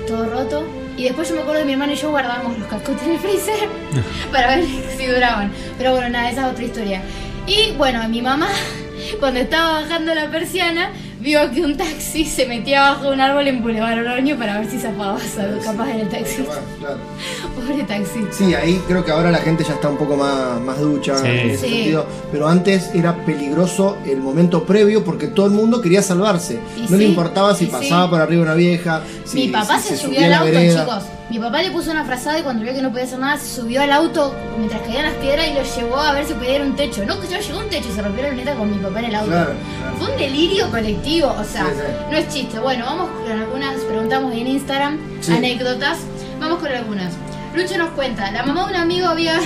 todo 0.07 0.25
roto. 0.29 0.63
Y 0.95 1.05
después 1.05 1.27
yo 1.29 1.35
me 1.35 1.41
acuerdo 1.41 1.61
que 1.61 1.65
mi 1.65 1.73
hermano 1.73 1.93
y 1.93 1.95
yo 1.95 2.11
guardamos 2.11 2.57
los 2.57 2.67
cascotes 2.67 3.01
en 3.03 3.11
el 3.13 3.19
freezer 3.19 3.67
para 4.31 4.55
ver 4.55 4.65
si 4.97 5.05
duraban. 5.07 5.51
Pero 5.77 5.91
bueno, 5.93 6.09
nada, 6.09 6.29
esa 6.29 6.45
es 6.47 6.51
otra 6.53 6.63
historia. 6.63 7.01
Y 7.47 7.71
bueno, 7.77 8.07
mi 8.09 8.21
mamá, 8.21 8.47
cuando 9.19 9.39
estaba 9.39 9.81
bajando 9.81 10.13
la 10.13 10.29
persiana, 10.29 10.91
vio 11.23 11.49
que 11.51 11.61
un 11.61 11.77
taxi 11.77 12.25
se 12.25 12.45
metía 12.45 12.81
bajo 12.81 13.09
un 13.09 13.21
árbol 13.21 13.47
en 13.47 13.61
Boulevard 13.63 13.97
Oroño 13.99 14.35
para 14.37 14.59
ver 14.59 14.69
si 14.69 14.77
zafaba 14.77 15.17
capaz 15.63 15.89
en 15.91 16.01
el 16.01 16.09
taxi. 16.09 16.43
Pobre 17.55 17.83
taxi. 17.83 18.25
Sí, 18.31 18.53
ahí 18.53 18.81
creo 18.87 19.05
que 19.05 19.11
ahora 19.11 19.31
la 19.31 19.37
gente 19.39 19.63
ya 19.63 19.73
está 19.73 19.87
un 19.89 19.97
poco 19.97 20.17
más, 20.17 20.59
más 20.61 20.79
ducha 20.79 21.17
Sí. 21.17 21.27
en 21.27 21.49
ese 21.51 21.57
Sí. 21.67 21.73
sentido. 21.73 22.05
Pero 22.31 22.47
antes 22.47 22.91
era 22.93 23.15
peligroso 23.25 23.97
el 24.05 24.17
momento 24.19 24.63
previo 24.65 25.03
porque 25.03 25.27
todo 25.27 25.45
el 25.47 25.53
mundo 25.53 25.81
quería 25.81 26.01
salvarse. 26.01 26.59
Y 26.77 26.81
no 26.81 26.87
sí, 26.87 26.97
le 26.97 27.05
importaba 27.05 27.55
si 27.55 27.67
pasaba 27.67 28.05
sí. 28.05 28.09
por 28.11 28.21
arriba 28.21 28.43
una 28.43 28.55
vieja. 28.55 29.01
Si, 29.25 29.37
Mi 29.37 29.47
papá 29.47 29.79
si 29.79 29.89
se, 29.89 29.97
subió 29.97 30.25
al 30.25 30.33
auto, 30.33 30.45
vereda. 30.51 30.81
chicos. 30.85 31.03
Mi 31.29 31.39
papá 31.39 31.63
le 31.63 31.71
puso 31.71 31.89
una 31.89 32.03
frazada 32.03 32.37
y 32.39 32.43
cuando 32.43 32.63
vio 32.63 32.73
que 32.73 32.81
no 32.81 32.91
podía 32.91 33.05
hacer 33.05 33.17
nada, 33.17 33.37
se 33.37 33.47
subió 33.55 33.81
al 33.81 33.91
auto 33.91 34.35
mientras 34.57 34.81
caían 34.81 35.03
las 35.05 35.13
piedras 35.15 35.47
y 35.47 35.53
lo 35.53 35.63
llevó 35.63 35.97
a 35.97 36.13
ver 36.13 36.25
si 36.25 36.33
podía 36.33 36.55
ir 36.57 36.61
a 36.61 36.65
un 36.65 36.75
techo. 36.75 37.03
No, 37.05 37.19
que 37.19 37.27
yo 37.27 37.39
llegó 37.39 37.59
a 37.59 37.63
un 37.63 37.69
techo 37.69 37.87
y 37.89 37.95
se 37.95 38.01
rompió 38.01 38.23
la 38.23 38.29
luneta 38.29 38.53
con 38.55 38.69
mi 38.69 38.77
papá 38.77 38.99
en 38.99 39.05
el 39.05 39.15
auto. 39.15 39.27
Claro, 39.31 39.51
claro. 39.53 39.97
Fue 39.97 40.11
un 40.11 40.17
delirio 40.17 40.69
colectivo, 40.69 41.03
o 41.21 41.43
sea, 41.43 41.65
Sí, 41.65 41.71
sí. 41.77 41.93
no 42.11 42.17
es 42.17 42.27
chiste. 42.29 42.59
Bueno, 42.59 42.85
vamos 42.85 43.09
con 43.21 43.31
algunas, 43.31 43.75
preguntamos 43.81 44.33
en 44.33 44.47
Instagram, 44.47 44.97
Sí. 45.21 45.33
anécdotas. 45.33 45.99
Vamos 46.39 46.59
con 46.59 46.71
algunas. 46.71 47.13
Lucho 47.55 47.77
nos 47.77 47.89
cuenta, 47.91 48.31
la 48.31 48.43
mamá 48.43 48.65
de 48.65 48.71
un 48.71 48.75
amigo 48.77 49.07
había, 49.07 49.39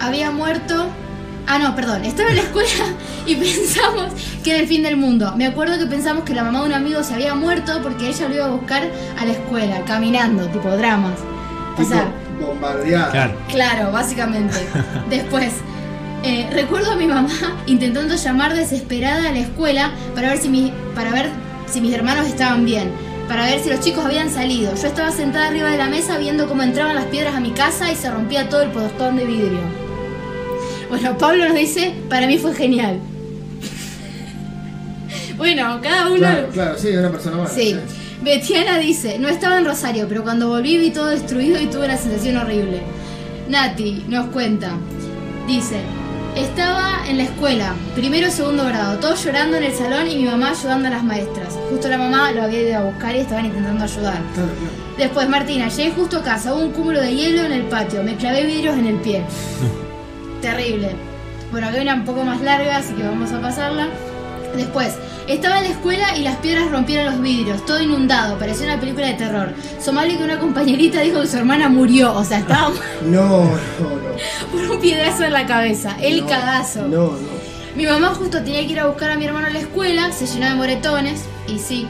había 0.00 0.30
muerto. 0.30 0.86
Ah, 1.46 1.58
no, 1.58 1.74
perdón, 1.74 2.04
estaba 2.04 2.28
en 2.28 2.36
la 2.36 2.42
escuela 2.42 2.84
y 3.26 3.34
pensamos 3.36 4.12
que 4.44 4.50
era 4.50 4.58
el 4.60 4.66
fin 4.68 4.82
del 4.82 4.98
mundo. 4.98 5.32
Me 5.36 5.46
acuerdo 5.46 5.78
que 5.78 5.86
pensamos 5.86 6.24
que 6.24 6.34
la 6.34 6.44
mamá 6.44 6.60
de 6.60 6.66
un 6.66 6.72
amigo 6.74 7.02
se 7.02 7.14
había 7.14 7.34
muerto 7.34 7.80
porque 7.82 8.08
ella 8.08 8.28
lo 8.28 8.34
iba 8.34 8.44
a 8.44 8.50
buscar 8.50 8.82
a 9.18 9.24
la 9.24 9.32
escuela, 9.32 9.80
caminando, 9.86 10.46
tipo 10.48 10.68
dramas. 10.76 11.14
O 11.78 11.84
sea, 11.84 12.04
bombardeada. 12.38 13.10
Claro. 13.10 13.34
Claro, 13.48 13.92
básicamente. 13.92 14.56
Después, 15.08 15.54
eh, 16.24 16.48
recuerdo 16.52 16.92
a 16.92 16.96
mi 16.96 17.06
mamá 17.06 17.30
intentando 17.66 18.16
llamar 18.16 18.54
desesperada 18.54 19.28
a 19.28 19.32
la 19.32 19.38
escuela 19.38 19.92
para 20.14 20.30
ver 20.30 20.38
si 20.38 20.48
mi, 20.48 20.72
para 20.94 21.12
ver 21.12 21.30
si 21.70 21.80
mis 21.80 21.94
hermanos 21.94 22.26
estaban 22.26 22.64
bien, 22.64 22.90
para 23.28 23.44
ver 23.44 23.60
si 23.60 23.70
los 23.70 23.80
chicos 23.80 24.04
habían 24.04 24.30
salido. 24.30 24.74
Yo 24.74 24.88
estaba 24.88 25.12
sentada 25.12 25.48
arriba 25.48 25.70
de 25.70 25.78
la 25.78 25.86
mesa 25.86 26.18
viendo 26.18 26.48
cómo 26.48 26.62
entraban 26.62 26.96
las 26.96 27.06
piedras 27.06 27.34
a 27.34 27.40
mi 27.40 27.52
casa 27.52 27.92
y 27.92 27.96
se 27.96 28.10
rompía 28.10 28.48
todo 28.48 28.62
el 28.62 28.70
podostón 28.70 29.16
de 29.16 29.26
vidrio. 29.26 29.60
Bueno, 30.88 31.18
Pablo 31.18 31.46
nos 31.46 31.56
dice, 31.56 31.94
para 32.08 32.26
mí 32.26 32.38
fue 32.38 32.54
genial. 32.54 32.98
bueno, 35.36 35.78
cada 35.82 36.06
uno... 36.06 36.16
Claro, 36.18 36.48
claro, 36.48 36.78
sí, 36.78 36.88
una 36.88 37.10
persona 37.10 37.36
más. 37.36 37.52
Sí. 37.52 37.76
Betiana 38.22 38.78
dice, 38.78 39.18
no 39.18 39.28
estaba 39.28 39.58
en 39.58 39.64
Rosario, 39.64 40.06
pero 40.08 40.24
cuando 40.24 40.48
volví 40.48 40.76
vi 40.78 40.90
todo 40.90 41.06
destruido 41.06 41.60
y 41.60 41.66
tuve 41.66 41.84
una 41.84 41.96
sensación 41.96 42.36
horrible. 42.36 42.82
Nati 43.48 44.04
nos 44.08 44.26
cuenta, 44.26 44.72
dice, 45.46 45.80
estaba 46.38 47.06
en 47.08 47.16
la 47.18 47.24
escuela, 47.24 47.74
primero 47.94 48.28
o 48.28 48.30
segundo 48.30 48.64
grado, 48.64 48.98
todos 48.98 49.24
llorando 49.24 49.56
en 49.56 49.64
el 49.64 49.74
salón 49.74 50.08
y 50.08 50.16
mi 50.16 50.24
mamá 50.24 50.50
ayudando 50.50 50.88
a 50.88 50.90
las 50.90 51.02
maestras. 51.02 51.58
Justo 51.70 51.88
la 51.88 51.98
mamá 51.98 52.30
lo 52.32 52.42
había 52.42 52.62
ido 52.62 52.78
a 52.78 52.82
buscar 52.84 53.14
y 53.16 53.20
estaban 53.20 53.46
intentando 53.46 53.84
ayudar. 53.84 54.20
Después, 54.96 55.28
Martina, 55.28 55.68
llegué 55.68 55.90
justo 55.92 56.18
a 56.18 56.22
casa, 56.22 56.54
hubo 56.54 56.62
un 56.62 56.72
cúmulo 56.72 57.00
de 57.00 57.14
hielo 57.14 57.44
en 57.44 57.52
el 57.52 57.62
patio, 57.62 58.02
me 58.02 58.16
clavé 58.16 58.46
vidrios 58.46 58.76
en 58.76 58.86
el 58.86 58.96
pie. 58.96 59.24
Terrible. 60.42 60.94
Bueno, 61.50 61.68
acá 61.68 61.82
una 61.82 61.94
un 61.94 62.04
poco 62.04 62.24
más 62.24 62.40
larga, 62.40 62.76
así 62.76 62.92
que 62.94 63.02
vamos 63.02 63.32
a 63.32 63.40
pasarla. 63.40 63.88
Después, 64.56 64.94
estaba 65.26 65.58
en 65.58 65.64
la 65.64 65.70
escuela 65.70 66.16
y 66.16 66.22
las 66.22 66.36
piedras 66.36 66.70
rompieron 66.70 67.06
los 67.06 67.20
vidrios, 67.20 67.64
todo 67.66 67.80
inundado, 67.80 68.38
parecía 68.38 68.66
una 68.66 68.80
película 68.80 69.06
de 69.08 69.14
terror. 69.14 69.52
Somali 69.80 70.16
que 70.16 70.24
una 70.24 70.38
compañerita 70.38 71.00
dijo 71.02 71.20
que 71.20 71.26
su 71.26 71.36
hermana 71.36 71.68
murió, 71.68 72.14
o 72.14 72.24
sea, 72.24 72.38
estaba 72.38 72.70
No, 73.04 73.44
no, 73.44 73.44
no. 73.44 74.50
por 74.52 74.70
un 74.70 74.80
piedrazo 74.80 75.24
en 75.24 75.32
la 75.32 75.46
cabeza, 75.46 75.96
el 76.00 76.20
No, 76.22 76.26
cagazo. 76.26 76.82
No, 76.82 77.12
no. 77.12 77.38
Mi 77.76 77.86
mamá 77.86 78.08
justo 78.14 78.42
tenía 78.42 78.60
que 78.66 78.72
ir 78.72 78.80
a 78.80 78.86
buscar 78.86 79.10
a 79.12 79.16
mi 79.16 79.24
hermano 79.26 79.46
a 79.46 79.50
la 79.50 79.60
escuela, 79.60 80.10
se 80.12 80.26
llenó 80.26 80.46
de 80.48 80.54
moretones, 80.56 81.22
y 81.46 81.58
sí. 81.58 81.86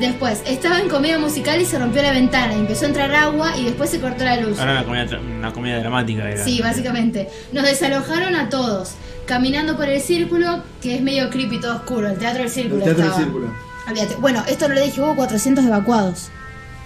Después, 0.00 0.42
estaba 0.46 0.78
en 0.78 0.88
comedia 0.88 1.18
musical 1.18 1.60
y 1.60 1.64
se 1.64 1.78
rompió 1.78 2.02
la 2.02 2.12
ventana, 2.12 2.52
empezó 2.54 2.84
a 2.84 2.88
entrar 2.88 3.12
agua 3.14 3.56
y 3.56 3.64
después 3.64 3.90
se 3.90 4.00
cortó 4.00 4.24
la 4.24 4.36
luz. 4.36 4.58
Ahora 4.58 4.72
una 4.72 4.84
comedia, 4.84 5.06
tra- 5.06 5.20
una 5.38 5.52
comedia 5.52 5.80
dramática 5.80 6.30
era. 6.30 6.44
Sí, 6.44 6.60
básicamente. 6.62 7.28
Nos 7.52 7.64
desalojaron 7.64 8.36
a 8.36 8.48
todos, 8.48 8.92
caminando 9.26 9.76
por 9.76 9.88
el 9.88 10.00
círculo, 10.00 10.62
que 10.80 10.94
es 10.94 11.02
medio 11.02 11.30
creepy, 11.30 11.60
todo 11.60 11.74
oscuro, 11.76 12.08
el 12.08 12.16
teatro 12.18 12.42
del 12.42 12.50
círculo. 12.50 12.76
El 12.76 12.84
teatro 12.84 13.02
del 13.02 13.10
estaba. 13.12 13.24
círculo. 13.24 13.54
Olvídate. 13.88 14.16
Bueno, 14.16 14.44
esto 14.48 14.68
no 14.68 14.74
lo 14.74 14.82
dije, 14.82 15.00
hubo 15.00 15.16
400 15.16 15.64
evacuados. 15.64 16.28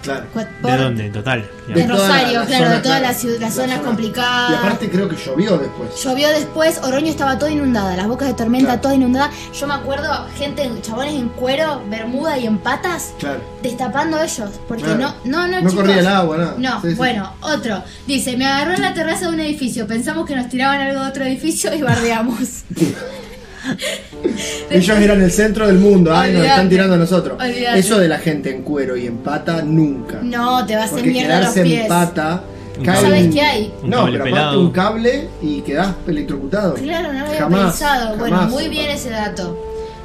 Claro. 0.02 0.26
¿De 0.62 0.76
dónde? 0.76 1.06
En 1.06 1.12
total. 1.12 1.48
De 1.68 1.86
Rosario, 1.86 2.32
la- 2.32 2.40
la 2.40 2.46
claro, 2.46 2.64
zona, 2.64 2.74
de 2.76 2.82
todas 2.82 2.98
claro. 3.00 3.02
las, 3.14 3.24
las 3.24 3.40
La 3.40 3.50
zonas 3.50 3.76
zona. 3.76 3.82
complicadas. 3.88 4.50
Y 4.50 4.54
aparte 4.54 4.90
creo 4.90 5.08
que 5.08 5.16
llovió 5.16 5.58
después. 5.58 6.02
Llovió 6.02 6.28
después, 6.30 6.80
Oroño 6.82 7.06
estaba 7.08 7.38
toda 7.38 7.50
inundada, 7.52 7.96
las 7.96 8.08
bocas 8.08 8.28
de 8.28 8.34
tormenta 8.34 8.66
Claro. 8.66 8.80
toda 8.80 8.94
inundada. 8.94 9.30
Yo 9.58 9.66
me 9.66 9.74
acuerdo, 9.74 10.26
gente, 10.36 10.68
chabones 10.82 11.14
en 11.14 11.28
cuero, 11.28 11.82
bermuda 11.88 12.36
y 12.38 12.46
en 12.46 12.58
patas, 12.58 13.14
Claro. 13.18 13.40
destapando 13.62 14.20
ellos. 14.22 14.50
Porque 14.66 14.82
Claro. 14.84 14.98
no, 14.98 15.14
no, 15.24 15.46
no, 15.46 15.52
No 15.52 15.58
chicos. 15.70 15.74
corría 15.74 16.00
el 16.00 16.06
agua, 16.08 16.36
nada. 16.36 16.54
No, 16.58 16.80
Sí, 16.82 16.88
sí. 16.90 16.94
bueno, 16.94 17.32
otro. 17.40 17.82
Dice, 18.06 18.36
me 18.36 18.46
agarró 18.46 18.74
en 18.74 18.82
la 18.82 18.94
terraza 18.94 19.26
de 19.28 19.32
un 19.34 19.40
edificio, 19.40 19.86
pensamos 19.86 20.26
que 20.26 20.34
nos 20.34 20.48
tiraban 20.48 20.80
algo 20.80 21.00
de 21.04 21.08
otro 21.08 21.24
edificio 21.24 21.72
y 21.74 21.82
bardeamos. 21.82 22.64
Ellos 24.70 24.98
eran 24.98 25.20
el 25.22 25.30
centro 25.30 25.66
del 25.66 25.78
mundo, 25.78 26.14
ay, 26.14 26.32
nos 26.32 26.44
están 26.44 26.68
tirando 26.68 26.94
a 26.94 26.98
nosotros. 26.98 27.38
Olvídate. 27.40 27.78
Eso 27.78 27.98
de 27.98 28.08
la 28.08 28.18
gente 28.18 28.54
en 28.54 28.62
cuero 28.62 28.96
y 28.96 29.06
en 29.06 29.18
pata, 29.18 29.62
nunca. 29.62 30.18
No, 30.22 30.64
te 30.66 30.76
va 30.76 30.84
a 30.84 30.92
mierda 30.92 31.40
los 31.40 31.50
quedarse 31.52 31.62
pies. 31.62 31.82
en 31.82 31.88
pata. 31.88 32.42
Cae 32.84 33.00
¿Sabes 33.00 33.26
un- 33.26 33.32
qué 33.32 33.40
hay? 33.42 33.72
Un 33.82 33.90
No, 33.90 34.06
pero 34.06 34.24
aparte 34.26 34.56
un 34.56 34.70
cable 34.70 35.28
y 35.42 35.60
quedás 35.60 35.90
electrocutado. 36.06 36.74
Claro, 36.74 37.12
no 37.12 37.20
lo 37.20 37.26
había 37.26 37.38
Jamás, 37.40 37.70
pensado. 37.76 38.16
Bueno, 38.16 38.42
muy 38.48 38.68
bien 38.68 38.90
ese 38.90 39.10
dato. 39.10 39.58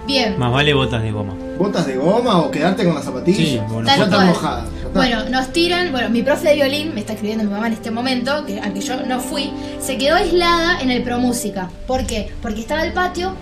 Bien. 0.06 0.38
Más 0.38 0.52
vale 0.54 0.74
botas 0.74 1.02
de 1.04 1.12
goma. 1.12 1.34
¿Botas 1.58 1.86
de 1.88 1.98
goma 1.98 2.40
o 2.40 2.52
quedarte 2.52 2.84
con 2.86 2.96
las 2.96 3.04
zapatillas? 3.04 3.38
Sí, 3.40 3.62
bueno, 3.70 3.90
cual. 4.10 4.26
mojadas. 4.28 4.66
Bueno, 4.94 5.26
nos 5.30 5.52
tiran, 5.52 5.92
bueno, 5.92 6.10
mi 6.10 6.24
profe 6.24 6.50
de 6.50 6.56
violín, 6.56 6.94
me 6.94 7.02
está 7.02 7.14
escribiendo 7.14 7.44
mi 7.44 7.52
mamá 7.52 7.68
en 7.68 7.74
este 7.74 7.92
momento, 7.92 8.46
que, 8.46 8.60
al 8.60 8.74
que 8.74 8.80
yo 8.82 8.96
no 9.06 9.20
fui, 9.20 9.52
se 9.82 9.98
quedó 9.98 10.16
aislada 10.16 10.80
en 10.82 10.92
el 10.92 11.04
Promúsica. 11.04 11.70
¿Por 11.86 12.06
qué? 12.06 12.30
Porque 12.42 12.62
estaba 12.62 12.84
el 12.86 12.94
patio, 12.94 13.34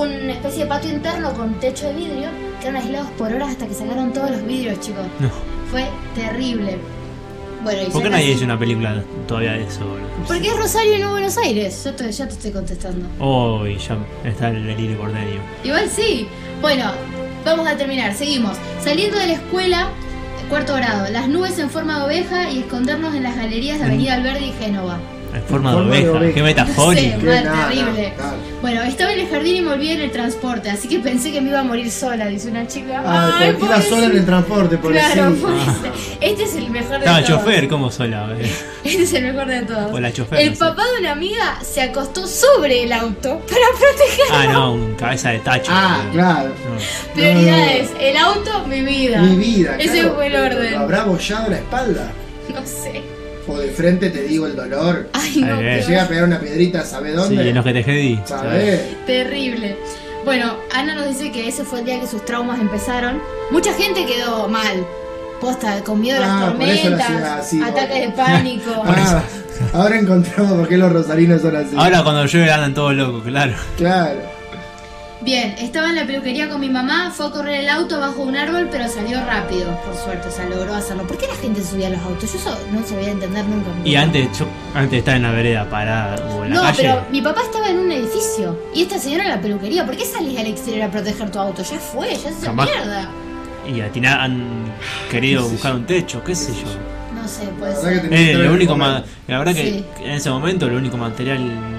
una 0.00 0.32
especie 0.32 0.60
de 0.64 0.66
patio 0.66 0.90
interno 0.90 1.32
con 1.34 1.54
techo 1.60 1.86
de 1.88 1.94
vidrio, 1.94 2.28
que 2.60 2.68
eran 2.68 2.82
aislados 2.82 3.10
por 3.18 3.32
horas 3.32 3.50
hasta 3.50 3.66
que 3.66 3.74
sacaron 3.74 4.12
todos 4.12 4.30
los 4.30 4.44
vidrios, 4.46 4.80
chicos. 4.80 5.04
No. 5.20 5.28
Fue 5.70 5.86
terrible. 6.14 6.78
Bueno, 7.62 7.82
y 7.82 7.90
¿Por 7.90 8.02
qué 8.02 8.10
nadie 8.10 8.32
hizo 8.32 8.44
una 8.44 8.58
película 8.58 9.04
todavía 9.28 9.52
de 9.52 9.62
eso? 9.64 9.80
boludo? 9.86 10.08
Porque 10.26 10.48
es 10.48 10.56
Rosario 10.56 10.96
y 10.96 11.00
no 11.00 11.10
Buenos 11.12 11.38
Aires. 11.38 11.84
Yo 11.84 11.94
te- 11.94 12.10
ya 12.10 12.26
te 12.26 12.32
estoy 12.32 12.50
contestando. 12.50 13.06
Oh, 13.20 13.64
y 13.66 13.78
ya 13.78 13.96
está 14.24 14.48
el 14.48 14.66
delirio 14.66 14.98
porteño. 14.98 15.40
Igual 15.62 15.88
sí. 15.88 16.26
Bueno, 16.60 16.90
vamos 17.44 17.66
a 17.68 17.76
terminar. 17.76 18.14
Seguimos. 18.14 18.56
Saliendo 18.82 19.16
de 19.18 19.28
la 19.28 19.32
escuela, 19.34 19.88
cuarto 20.48 20.74
grado, 20.74 21.08
las 21.10 21.28
nubes 21.28 21.56
en 21.60 21.70
forma 21.70 21.98
de 22.00 22.04
oveja 22.06 22.50
y 22.50 22.58
escondernos 22.60 23.14
en 23.14 23.22
las 23.22 23.36
galerías 23.36 23.78
de 23.78 23.84
Avenida 23.86 24.14
Alberdi 24.14 24.46
y 24.46 24.52
Génova. 24.52 24.98
En 25.34 25.42
forma 25.44 25.70
de 25.70 25.76
forma 25.76 25.94
de 25.96 26.00
oveja. 26.08 26.18
oveja. 26.18 26.34
Qué 26.34 26.40
No 26.40 26.46
metafórico. 26.46 27.02
sé, 27.02 27.18
Qué 27.18 27.26
mal, 27.26 27.68
terrible. 27.68 28.12
Bueno, 28.60 28.82
estaba 28.82 29.12
en 29.12 29.20
el 29.20 29.28
jardín 29.28 29.56
y 29.56 29.60
me 29.62 29.72
olvidé 29.72 29.92
en 29.94 30.00
el 30.02 30.10
transporte, 30.12 30.70
así 30.70 30.86
que 30.88 30.98
pensé 31.00 31.32
que 31.32 31.40
me 31.40 31.48
iba 31.48 31.60
a 31.60 31.64
morir 31.64 31.90
sola, 31.90 32.26
dice 32.26 32.48
una 32.48 32.66
chica. 32.68 33.02
Ay, 33.04 33.52
porque 33.52 33.64
ibas 33.66 33.84
sola 33.86 34.06
en 34.06 34.16
el 34.18 34.24
transporte, 34.26 34.76
por 34.78 34.92
Claro, 34.92 35.32
eso. 35.34 35.42
pobrecita. 35.46 35.88
Este 36.20 36.42
es 36.44 36.54
el 36.56 36.70
mejor 36.70 36.90
de 36.90 36.96
Estaba 36.98 37.18
el 37.18 37.24
todos. 37.24 37.40
chofer, 37.40 37.68
¿cómo 37.68 37.90
sola? 37.90 38.28
eh? 38.38 38.52
Este 38.84 39.02
es 39.02 39.12
el 39.14 39.24
mejor 39.24 39.46
de 39.48 39.62
todos. 39.62 39.92
O 39.92 39.98
la 40.00 40.12
chofer, 40.12 40.38
el 40.40 40.48
no 40.50 40.54
sé. 40.54 40.58
papá 40.60 40.82
de 40.92 41.00
una 41.00 41.12
amiga 41.12 41.58
se 41.64 41.80
acostó 41.82 42.26
sobre 42.28 42.82
el 42.84 42.92
auto 42.92 43.40
para 43.40 43.66
protegerlo. 43.78 44.32
Ah, 44.34 44.46
no, 44.52 44.72
un 44.74 44.94
cabeza 44.94 45.30
de 45.30 45.38
tacho. 45.40 45.72
Ah, 45.74 46.02
claro. 46.12 46.48
No. 46.50 47.14
Prioridades, 47.14 47.90
el 48.00 48.16
auto, 48.16 48.64
mi 48.68 48.82
vida. 48.82 49.22
Mi 49.22 49.36
vida. 49.36 49.76
Ese 49.78 50.00
claro, 50.00 50.14
fue 50.14 50.26
el 50.28 50.36
orden. 50.36 50.74
¿Habrá 50.76 51.04
bollado 51.04 51.48
la 51.50 51.56
espalda? 51.56 52.10
No 52.48 52.60
sé. 52.66 53.02
O 53.48 53.58
de 53.58 53.68
frente 53.70 54.10
te 54.10 54.22
digo 54.22 54.46
el 54.46 54.54
dolor. 54.54 55.08
Ay, 55.12 55.40
no. 55.40 55.58
Te 55.58 55.82
llega 55.82 56.04
a 56.04 56.08
pegar 56.08 56.24
una 56.24 56.38
piedrita, 56.38 56.84
¿sabe 56.84 57.10
Sí, 57.10 57.16
dónde? 57.16 57.48
en 57.48 57.54
los 57.56 57.64
que 57.64 57.72
te 57.72 57.82
jodí. 57.84 58.20
Terrible. 59.06 59.76
Bueno, 60.24 60.54
Ana 60.72 60.94
nos 60.94 61.08
dice 61.08 61.32
que 61.32 61.48
ese 61.48 61.64
fue 61.64 61.80
el 61.80 61.84
día 61.86 62.00
que 62.00 62.06
sus 62.06 62.24
traumas 62.24 62.60
empezaron. 62.60 63.20
Mucha 63.50 63.72
gente 63.74 64.06
quedó 64.06 64.48
mal. 64.48 64.86
Posta, 65.40 65.82
con 65.82 66.00
miedo 66.00 66.18
a 66.18 66.20
las 66.20 66.30
Ah, 66.30 66.40
la 66.40 66.46
tormentas, 66.46 67.48
sí, 67.50 67.60
ataques 67.60 68.00
de 68.00 68.08
pánico. 68.10 68.70
Ah, 68.86 69.22
ahora 69.74 69.98
encontramos 69.98 70.52
por 70.52 70.68
qué 70.68 70.76
los 70.78 70.92
rosarinos 70.92 71.42
son 71.42 71.56
así. 71.56 71.74
Ahora 71.76 72.02
cuando 72.04 72.24
llueve 72.26 72.50
andan 72.52 72.74
todos 72.74 72.94
locos, 72.94 73.24
claro. 73.24 73.52
Claro. 73.76 74.20
Bien, 75.24 75.54
estaba 75.58 75.90
en 75.90 75.96
la 75.96 76.04
peluquería 76.04 76.48
con 76.48 76.60
mi 76.60 76.68
mamá, 76.68 77.12
fue 77.14 77.26
a 77.26 77.30
correr 77.30 77.60
el 77.60 77.68
auto 77.68 78.00
bajo 78.00 78.22
un 78.22 78.36
árbol, 78.36 78.68
pero 78.72 78.88
salió 78.88 79.20
rápido, 79.24 79.70
por 79.84 79.94
suerte, 79.94 80.26
o 80.28 80.30
sea, 80.32 80.46
logró 80.48 80.74
hacerlo. 80.74 81.04
¿Por 81.06 81.16
qué 81.16 81.28
la 81.28 81.36
gente 81.36 81.62
subía 81.62 81.86
a 81.86 81.90
los 81.90 82.00
autos? 82.02 82.32
Yo 82.32 82.38
eso 82.40 82.58
no 82.72 82.84
se 82.84 82.96
voy 82.96 83.04
a 83.04 83.10
entender 83.12 83.44
nunca. 83.44 83.68
Y 83.84 83.94
antes, 83.94 84.36
yo, 84.36 84.46
antes 84.74 84.98
estar 84.98 85.14
en 85.16 85.22
la 85.22 85.30
vereda 85.30 85.70
parada 85.70 86.16
o 86.34 86.42
en 86.44 86.50
la 86.50 86.56
No, 86.56 86.62
calle. 86.62 86.78
pero 86.82 87.06
mi 87.12 87.22
papá 87.22 87.42
estaba 87.42 87.68
en 87.68 87.78
un 87.78 87.92
edificio 87.92 88.58
y 88.74 88.82
esta 88.82 88.98
señora 88.98 89.22
en 89.24 89.30
la 89.30 89.40
peluquería. 89.40 89.86
¿Por 89.86 89.96
qué 89.96 90.04
salís 90.04 90.36
al 90.40 90.46
exterior 90.46 90.88
a 90.88 90.90
proteger 90.90 91.30
tu 91.30 91.38
auto? 91.38 91.62
Ya 91.62 91.78
fue, 91.78 92.08
ya 92.10 92.16
se 92.18 92.30
hizo 92.30 92.46
Jamás. 92.46 92.68
mierda. 92.68 93.08
Y 93.72 93.80
a 93.80 93.92
tirar- 93.92 94.20
han 94.22 94.64
querido 95.08 95.48
buscar 95.48 95.72
yo. 95.72 95.78
un 95.78 95.86
techo, 95.86 96.24
qué 96.24 96.34
sé 96.34 96.52
yo. 96.52 96.66
No 97.14 97.28
sé, 97.28 97.44
La 97.60 97.66
verdad 97.68 97.82
que 97.92 97.98
tenés 98.00 98.20
que 98.20 98.30
Eh, 98.32 98.34
lo 98.34 98.52
único 98.52 98.76
ma- 98.76 99.04
la 99.28 99.38
verdad 99.38 99.54
que 99.54 99.84
en 100.00 100.10
ese 100.10 100.30
momento 100.30 100.68
lo 100.68 100.78
único 100.78 100.96
material 100.96 101.38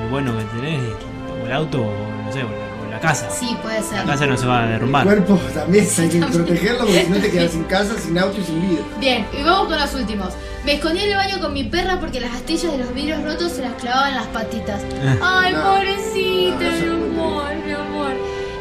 bueno 0.10 0.32
que 0.38 0.44
tenés 0.62 0.82
es 0.82 1.46
el 1.46 1.52
auto 1.52 1.82
o 1.82 2.24
no 2.26 2.32
sé, 2.32 2.40
o 2.40 2.44
la, 2.44 2.52
o 2.54 2.73
la 2.73 2.73
casa. 3.08 3.30
Sí, 3.30 3.56
puede 3.62 3.82
ser. 3.84 4.00
La 4.00 4.06
casa 4.14 4.26
no 4.26 4.38
se 4.38 4.46
va 4.48 4.62
a 4.62 4.64
El 4.66 4.70
derrumbar. 4.72 5.04
cuerpo 5.06 5.40
también 5.54 5.88
hay 5.98 6.10
que 6.10 6.20
protegerlo 6.38 6.80
porque 6.80 7.04
si 7.06 7.10
no 7.12 7.18
te 7.18 7.32
quedas 7.32 7.52
sin 7.52 7.64
casa, 7.66 7.94
sin 8.00 8.18
auto 8.18 8.40
y 8.40 8.44
sin 8.44 8.70
vida. 8.70 8.82
Bien, 9.00 9.26
y 9.38 9.44
vamos 9.44 9.68
con 9.68 9.80
los 9.80 9.94
últimos. 9.94 10.30
Me 10.66 10.74
escondí 10.76 11.02
en 11.04 11.10
el 11.12 11.16
baño 11.18 11.40
con 11.42 11.54
mi 11.54 11.66
perra 11.66 12.00
porque 12.00 12.20
las 12.22 12.34
astillas 12.34 12.72
de 12.72 12.78
los 12.80 12.94
vidrios 12.94 13.22
rotos 13.24 13.52
se 13.52 13.62
las 13.62 13.74
clavaban 13.74 14.10
en 14.10 14.16
las 14.16 14.28
patitas. 14.28 14.82
Ay, 15.22 15.54
No. 15.54 15.64
pobrecita, 15.64 16.72
No, 16.86 16.98
mi 16.98 17.12
amor, 17.12 17.56
mi 17.66 17.72
amor. 17.74 18.12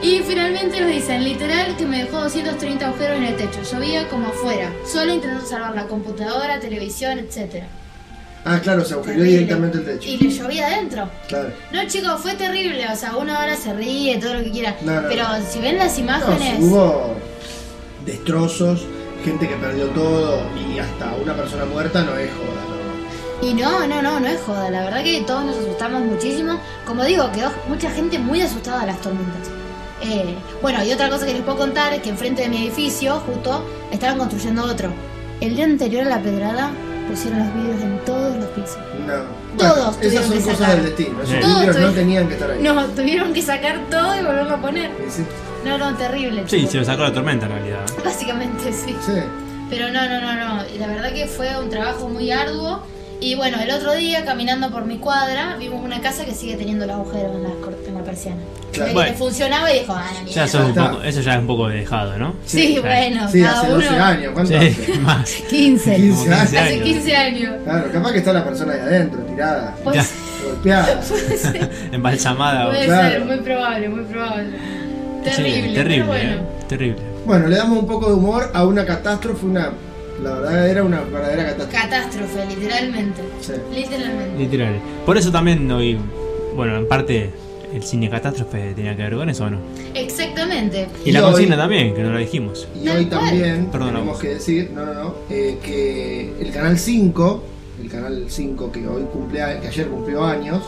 Y 0.02 0.18
finalmente 0.26 0.81
nos 0.81 0.90
dicen, 0.90 1.22
literal, 1.22 1.76
que 1.76 1.87
me 1.87 2.02
dejó 2.05 2.22
230 2.22 2.87
agujeros 2.88 3.18
en 3.18 3.24
el 3.24 3.37
techo. 3.37 3.61
Llovía 3.70 4.09
como 4.09 4.26
afuera, 4.28 4.72
solo 4.85 5.12
intentando 5.14 5.46
salvar 5.46 5.76
la 5.76 5.87
computadora, 5.87 6.59
televisión, 6.59 7.20
etc. 7.20 7.62
Ah, 8.44 8.59
claro, 8.61 8.85
se 8.85 8.94
agujereó 8.94 9.22
directamente 9.22 9.78
el 9.78 9.85
techo. 9.85 10.09
Y 10.09 10.16
le 10.18 10.31
llovía 10.31 10.66
adentro. 10.66 11.09
Claro. 11.28 11.50
No, 11.72 11.87
chicos, 11.87 12.20
fue 12.20 12.35
terrible. 12.35 12.85
O 12.92 12.96
sea, 12.96 13.16
uno 13.16 13.37
ahora 13.37 13.57
se 13.57 13.72
ríe, 13.72 14.18
todo 14.18 14.35
lo 14.35 14.42
que 14.42 14.50
quiera. 14.50 14.76
No, 14.83 15.00
no, 15.00 15.09
Pero 15.09 15.22
no. 15.28 15.44
si 15.48 15.61
ven 15.61 15.78
las 15.78 15.96
imágenes. 15.98 16.57
si 16.57 16.62
hubo 16.64 17.14
destrozos, 18.05 18.85
gente 19.24 19.48
que 19.48 19.55
perdió 19.55 19.87
todo 19.90 20.42
y 20.57 20.78
hasta 20.78 21.14
una 21.22 21.35
persona 21.37 21.64
muerta 21.66 22.02
no 22.02 22.16
es 22.16 22.31
joda, 22.33 22.64
¿no? 22.68 23.46
Y 23.48 23.55
no, 23.55 23.87
no, 23.87 24.02
no, 24.02 24.18
no 24.20 24.26
es 24.26 24.40
joda. 24.40 24.70
La 24.70 24.83
verdad 24.85 25.05
que 25.05 25.20
todos 25.26 25.44
nos 25.44 25.57
asustamos 25.57 26.02
muchísimo. 26.02 26.59
Como 26.85 27.05
digo, 27.05 27.31
quedó 27.33 27.50
mucha 27.68 27.90
gente 27.90 28.18
muy 28.18 28.40
asustada 28.42 28.83
a 28.83 28.87
las 28.87 29.00
tormentas. 29.00 29.48
Eh, 30.05 30.35
bueno, 30.61 30.85
y 30.85 30.92
otra 30.92 31.09
cosa 31.09 31.26
que 31.26 31.33
les 31.35 31.42
puedo 31.42 31.59
contar 31.59 31.92
es 31.92 32.02
que 32.02 32.11
enfrente 32.11 32.42
de 32.42 32.48
mi 32.48 32.57
edificio, 32.66 33.20
justo, 33.20 33.64
estaban 33.92 34.18
construyendo 34.18 34.64
otro. 34.64 34.92
El 35.40 35.55
día 35.55 35.64
anterior 35.64 36.07
a 36.07 36.11
la 36.11 36.20
pedrada 36.22 36.70
pusieron 37.12 37.38
los 37.40 37.55
vidrios 37.55 37.83
en 37.83 37.98
todos 38.05 38.37
los 38.37 38.46
pisos. 38.51 38.79
No. 39.07 39.42
Todos 39.59 39.77
Bueno, 39.77 39.90
tuvieron 39.92 40.12
esas 40.12 40.27
son 40.27 40.37
que 40.38 40.42
cosas 40.44 40.59
sacar. 40.59 40.77
del 40.77 40.85
destino. 40.87 41.22
Esos 41.22 41.35
vidrios 41.57 41.77
no 41.81 41.90
tenían 41.92 42.29
que 42.29 42.35
estar 42.35 42.51
ahí. 42.51 42.62
No, 42.62 42.85
tuvieron 42.87 43.33
que 43.35 43.42
sacar 43.42 43.81
todo 43.90 44.14
y 44.20 44.25
volverlo 44.25 44.55
a 44.55 44.61
poner. 44.61 44.90
Sí, 45.11 45.25
No, 45.64 45.79
no, 45.79 45.94
terrible. 45.96 46.44
Sí, 46.46 46.66
se 46.66 46.79
lo 46.79 46.85
sacó 46.85 47.03
la 47.03 47.12
tormenta 47.12 47.46
en 47.46 47.53
realidad. 47.53 47.81
Básicamente 48.05 48.72
sí. 48.72 48.96
sí. 49.05 49.12
Pero 49.70 49.90
no, 49.90 50.09
no, 50.09 50.20
no, 50.20 50.35
no. 50.35 50.62
La 50.79 50.87
verdad 50.87 51.12
que 51.12 51.27
fue 51.27 51.48
un 51.59 51.68
trabajo 51.70 52.09
muy 52.09 52.31
arduo. 52.31 52.83
Y 53.22 53.37
bueno, 53.37 53.58
el 53.61 53.70
otro 53.70 53.94
día, 53.94 54.24
caminando 54.24 54.70
por 54.70 54.85
mi 54.85 54.96
cuadra, 54.98 55.56
vimos 55.56 55.80
una 55.85 56.00
casa 56.00 56.24
que 56.24 56.32
sigue 56.35 56.56
teniendo 56.56 56.87
los 56.87 56.96
agujeros 56.96 57.37
en 57.37 57.42
la, 57.44 57.50
en 57.88 57.94
la 57.94 58.02
persiana. 58.02 58.40
Claro. 58.72 58.88
Que 58.88 58.94
Bueno. 58.94 59.14
funcionaba 59.14 59.72
y 59.72 59.78
dijo, 59.80 59.92
ah, 59.94 60.11
la 60.24 60.28
Ya 60.30 60.48
sos 60.48 60.66
un 60.66 60.74
poco, 60.74 61.02
eso 61.02 61.20
ya 61.20 61.35
es 61.35 61.38
un 61.38 61.46
poco 61.46 61.68
dejado, 61.68 62.18
¿no? 62.18 62.35
Sí, 62.44 62.74
Sí. 62.74 62.78
bueno, 62.80 63.28
Sí, 63.30 63.42
cada 63.42 63.61
hace 63.61 63.66
uno. 63.68 63.76
12 63.76 63.88
años. 63.98 64.30
¿Cuánto 64.35 64.48
Sí, 64.50 64.56
hace? 64.66 64.98
más. 65.00 65.30
15. 65.48 65.96
15 65.96 66.11
Como 66.11 66.22
15 66.24 66.35
Hace 66.35 66.58
años. 66.58 66.82
15 66.85 67.16
años. 67.16 67.52
Claro, 67.64 67.92
capaz 67.92 68.12
que 68.12 68.18
está 68.18 68.32
la 68.32 68.44
persona 68.44 68.72
ahí 68.72 68.80
adentro, 68.80 69.20
tirada, 69.22 69.74
Pues, 69.85 69.96
Ya. 69.96 70.06
golpeada. 70.44 71.00
Embalsamada. 71.92 72.70
puede 72.70 72.85
Claro. 72.87 73.08
ser, 73.11 73.24
muy 73.24 73.37
probable, 73.37 73.88
muy 73.88 74.04
probable. 74.04 74.50
Terrible, 75.22 75.68
Sí, 75.68 75.74
terrible, 75.74 75.94
pero 75.94 76.06
bueno. 76.06 76.30
eh, 76.32 76.64
terrible. 76.68 77.02
Bueno, 77.24 77.46
le 77.46 77.56
damos 77.56 77.78
un 77.78 77.87
poco 77.87 78.08
de 78.08 78.14
humor 78.14 78.50
a 78.52 78.64
una 78.64 78.85
catástrofe, 78.85 79.46
una. 79.46 79.70
La 80.22 80.35
verdad 80.35 80.68
era 80.68 80.85
una 80.85 81.00
verdadera 81.00 81.44
catástrofe. 81.46 81.72
Catástrofe, 81.88 82.46
literalmente. 82.54 83.22
Sí. 83.40 83.52
Literalmente. 83.74 84.38
Literal. 84.38 84.74
Por 85.04 85.16
eso 85.18 85.32
también 85.32 85.70
hoy, 85.70 85.98
bueno, 86.56 86.76
en 86.76 86.87
parte 86.88 87.30
el 87.74 87.82
cine 87.82 88.11
catástrofe 88.11 88.72
tenía 88.74 88.94
que 88.94 89.02
ver 89.02 89.14
con 89.16 89.28
eso, 89.30 89.44
¿o 89.44 89.50
no? 89.50 89.58
Exactamente. 89.94 90.88
Y, 91.04 91.08
Y 91.08 91.12
la 91.12 91.20
hoy- 91.26 91.32
consigna 91.32 91.56
también, 91.56 91.94
que 91.94 92.02
no 92.02 92.11
lo 92.12 92.18
dijimos. 92.18 92.68
Y 92.80 92.88
hoy 92.88 93.06
también 93.06 93.66
Perdona 93.66 93.92
tenemos 93.92 94.18
que 94.18 94.28
decir, 94.28 94.70
no, 94.74 94.85
no, 94.85 94.94
no, 94.94 95.14
eh, 95.30 95.58
que 95.64 96.32
el 96.40 96.52
canal 96.52 96.78
5, 96.78 97.42
el 97.82 97.88
canal 97.90 98.24
5 98.28 98.70
que 98.70 98.87
hoy 98.87 99.02
cumple, 99.12 99.40
que 99.62 99.68
ayer 99.68 99.88
cumplió 99.88 100.24
años, 100.24 100.62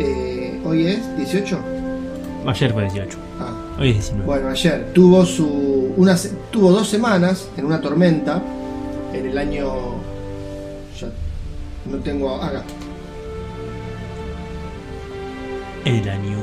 eh, 0.00 0.60
hoy 0.64 0.86
es 0.86 1.16
18. 1.16 1.58
Ayer 2.46 2.72
fue 2.72 2.82
18, 2.82 3.18
Ah, 3.40 3.52
hoy 3.80 3.88
es 3.88 3.94
19. 3.94 4.24
bueno, 4.26 4.48
ayer 4.50 4.90
tuvo 4.92 5.24
su 5.26 5.92
una 5.96 6.16
se- 6.16 6.32
tuvo 6.52 6.70
dos 6.70 6.86
semanas 6.88 7.48
en 7.56 7.64
una 7.64 7.80
tormenta 7.80 8.40
en 9.18 9.26
el 9.26 9.38
año 9.38 9.66
ya 11.00 11.08
no 11.90 11.98
tengo 11.98 12.34
acá 12.42 12.62
El 15.84 16.08
año. 16.08 16.38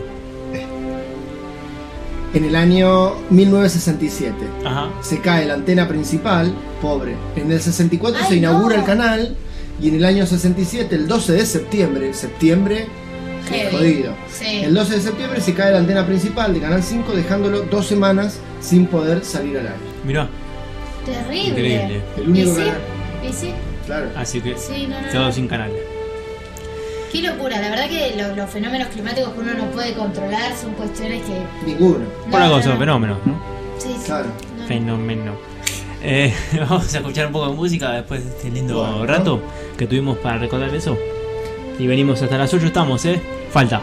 en 2.33 2.45
el 2.45 2.55
año 2.55 3.13
1967 3.29 4.36
Ajá. 4.65 4.89
se 5.01 5.19
cae 5.19 5.45
la 5.45 5.53
antena 5.55 5.88
principal, 5.88 6.53
pobre. 6.81 7.15
En 7.36 7.51
el 7.51 7.59
64 7.62 8.21
Ay, 8.23 8.27
se 8.29 8.36
inaugura 8.38 8.75
no. 8.77 8.81
el 8.81 8.88
canal 8.88 9.36
y 9.81 9.89
en 9.89 9.95
el 9.95 10.05
año 10.05 10.25
67, 10.25 10.95
el 10.95 11.07
12 11.07 11.33
de 11.33 11.45
septiembre, 11.45 12.13
septiembre 12.13 12.88
Heavy. 13.49 13.75
jodido. 13.75 14.13
Sí. 14.31 14.62
El 14.63 14.73
12 14.73 14.95
de 14.95 15.01
septiembre 15.01 15.41
se 15.41 15.53
cae 15.53 15.73
la 15.73 15.79
antena 15.79 16.05
principal 16.07 16.53
de 16.53 16.59
Canal 16.62 16.81
5 16.81 17.12
dejándolo 17.13 17.63
dos 17.63 17.86
semanas 17.86 18.38
sin 18.62 18.86
poder 18.88 19.25
salir 19.25 19.57
al 19.57 19.67
aire. 19.67 19.77
Mirá, 20.05 20.29
Terrible. 21.06 21.48
increíble. 21.50 22.02
El 22.18 22.30
único 22.30 22.50
¿Y 22.50 22.54
sí? 22.54 22.58
canal. 22.60 22.78
¿Y 23.30 23.34
sí? 23.34 23.52
Claro. 23.86 24.10
Así 24.16 24.42
que 24.42 24.58
Sí, 24.58 24.88
no, 24.88 25.02
no, 25.02 25.08
todo 25.12 25.26
no. 25.26 25.32
sin 25.32 25.48
canales. 25.48 25.78
Qué 27.12 27.22
locura, 27.22 27.60
la 27.62 27.70
verdad 27.70 27.88
que 27.89 28.16
lo- 28.18 28.36
los 28.36 28.50
fenómenos 28.50 28.88
climáticos 28.88 29.34
que 29.34 29.39
uno 29.39 29.54
no 29.54 29.66
puede 29.66 29.94
controlar 29.94 30.56
son 30.56 30.74
cuestiones 30.74 31.22
que... 31.24 31.44
Ninguno. 31.66 32.06
Por 32.30 32.39
No, 32.39 32.46
algo 32.46 32.58
no, 32.58 32.63
son 32.63 32.74
no. 32.74 32.80
fenómenos, 32.80 33.18
¿no? 33.26 33.39
Sí, 33.78 33.89
sí. 34.00 34.06
Claro. 34.06 34.28
No. 34.58 34.66
Fenómeno. 34.68 35.34
Eh, 36.02 36.34
vamos 36.60 36.94
a 36.94 36.98
escuchar 36.98 37.28
un 37.28 37.34
poco 37.34 37.50
de 37.50 37.56
música 37.56 37.92
después 37.92 38.24
de 38.24 38.30
este 38.32 38.50
lindo 38.50 38.80
Bueno. 38.80 39.06
rato 39.06 39.42
que 39.78 39.86
tuvimos 39.86 40.18
para 40.18 40.38
recordar 40.39 40.74
eso. 40.74 40.98
Y 41.78 41.86
venimos 41.88 42.22
hasta 42.22 42.38
las 42.38 42.54
8 42.54 42.66
estamos, 42.68 43.06
¿eh? 43.06 43.22
Falta. 43.52 43.82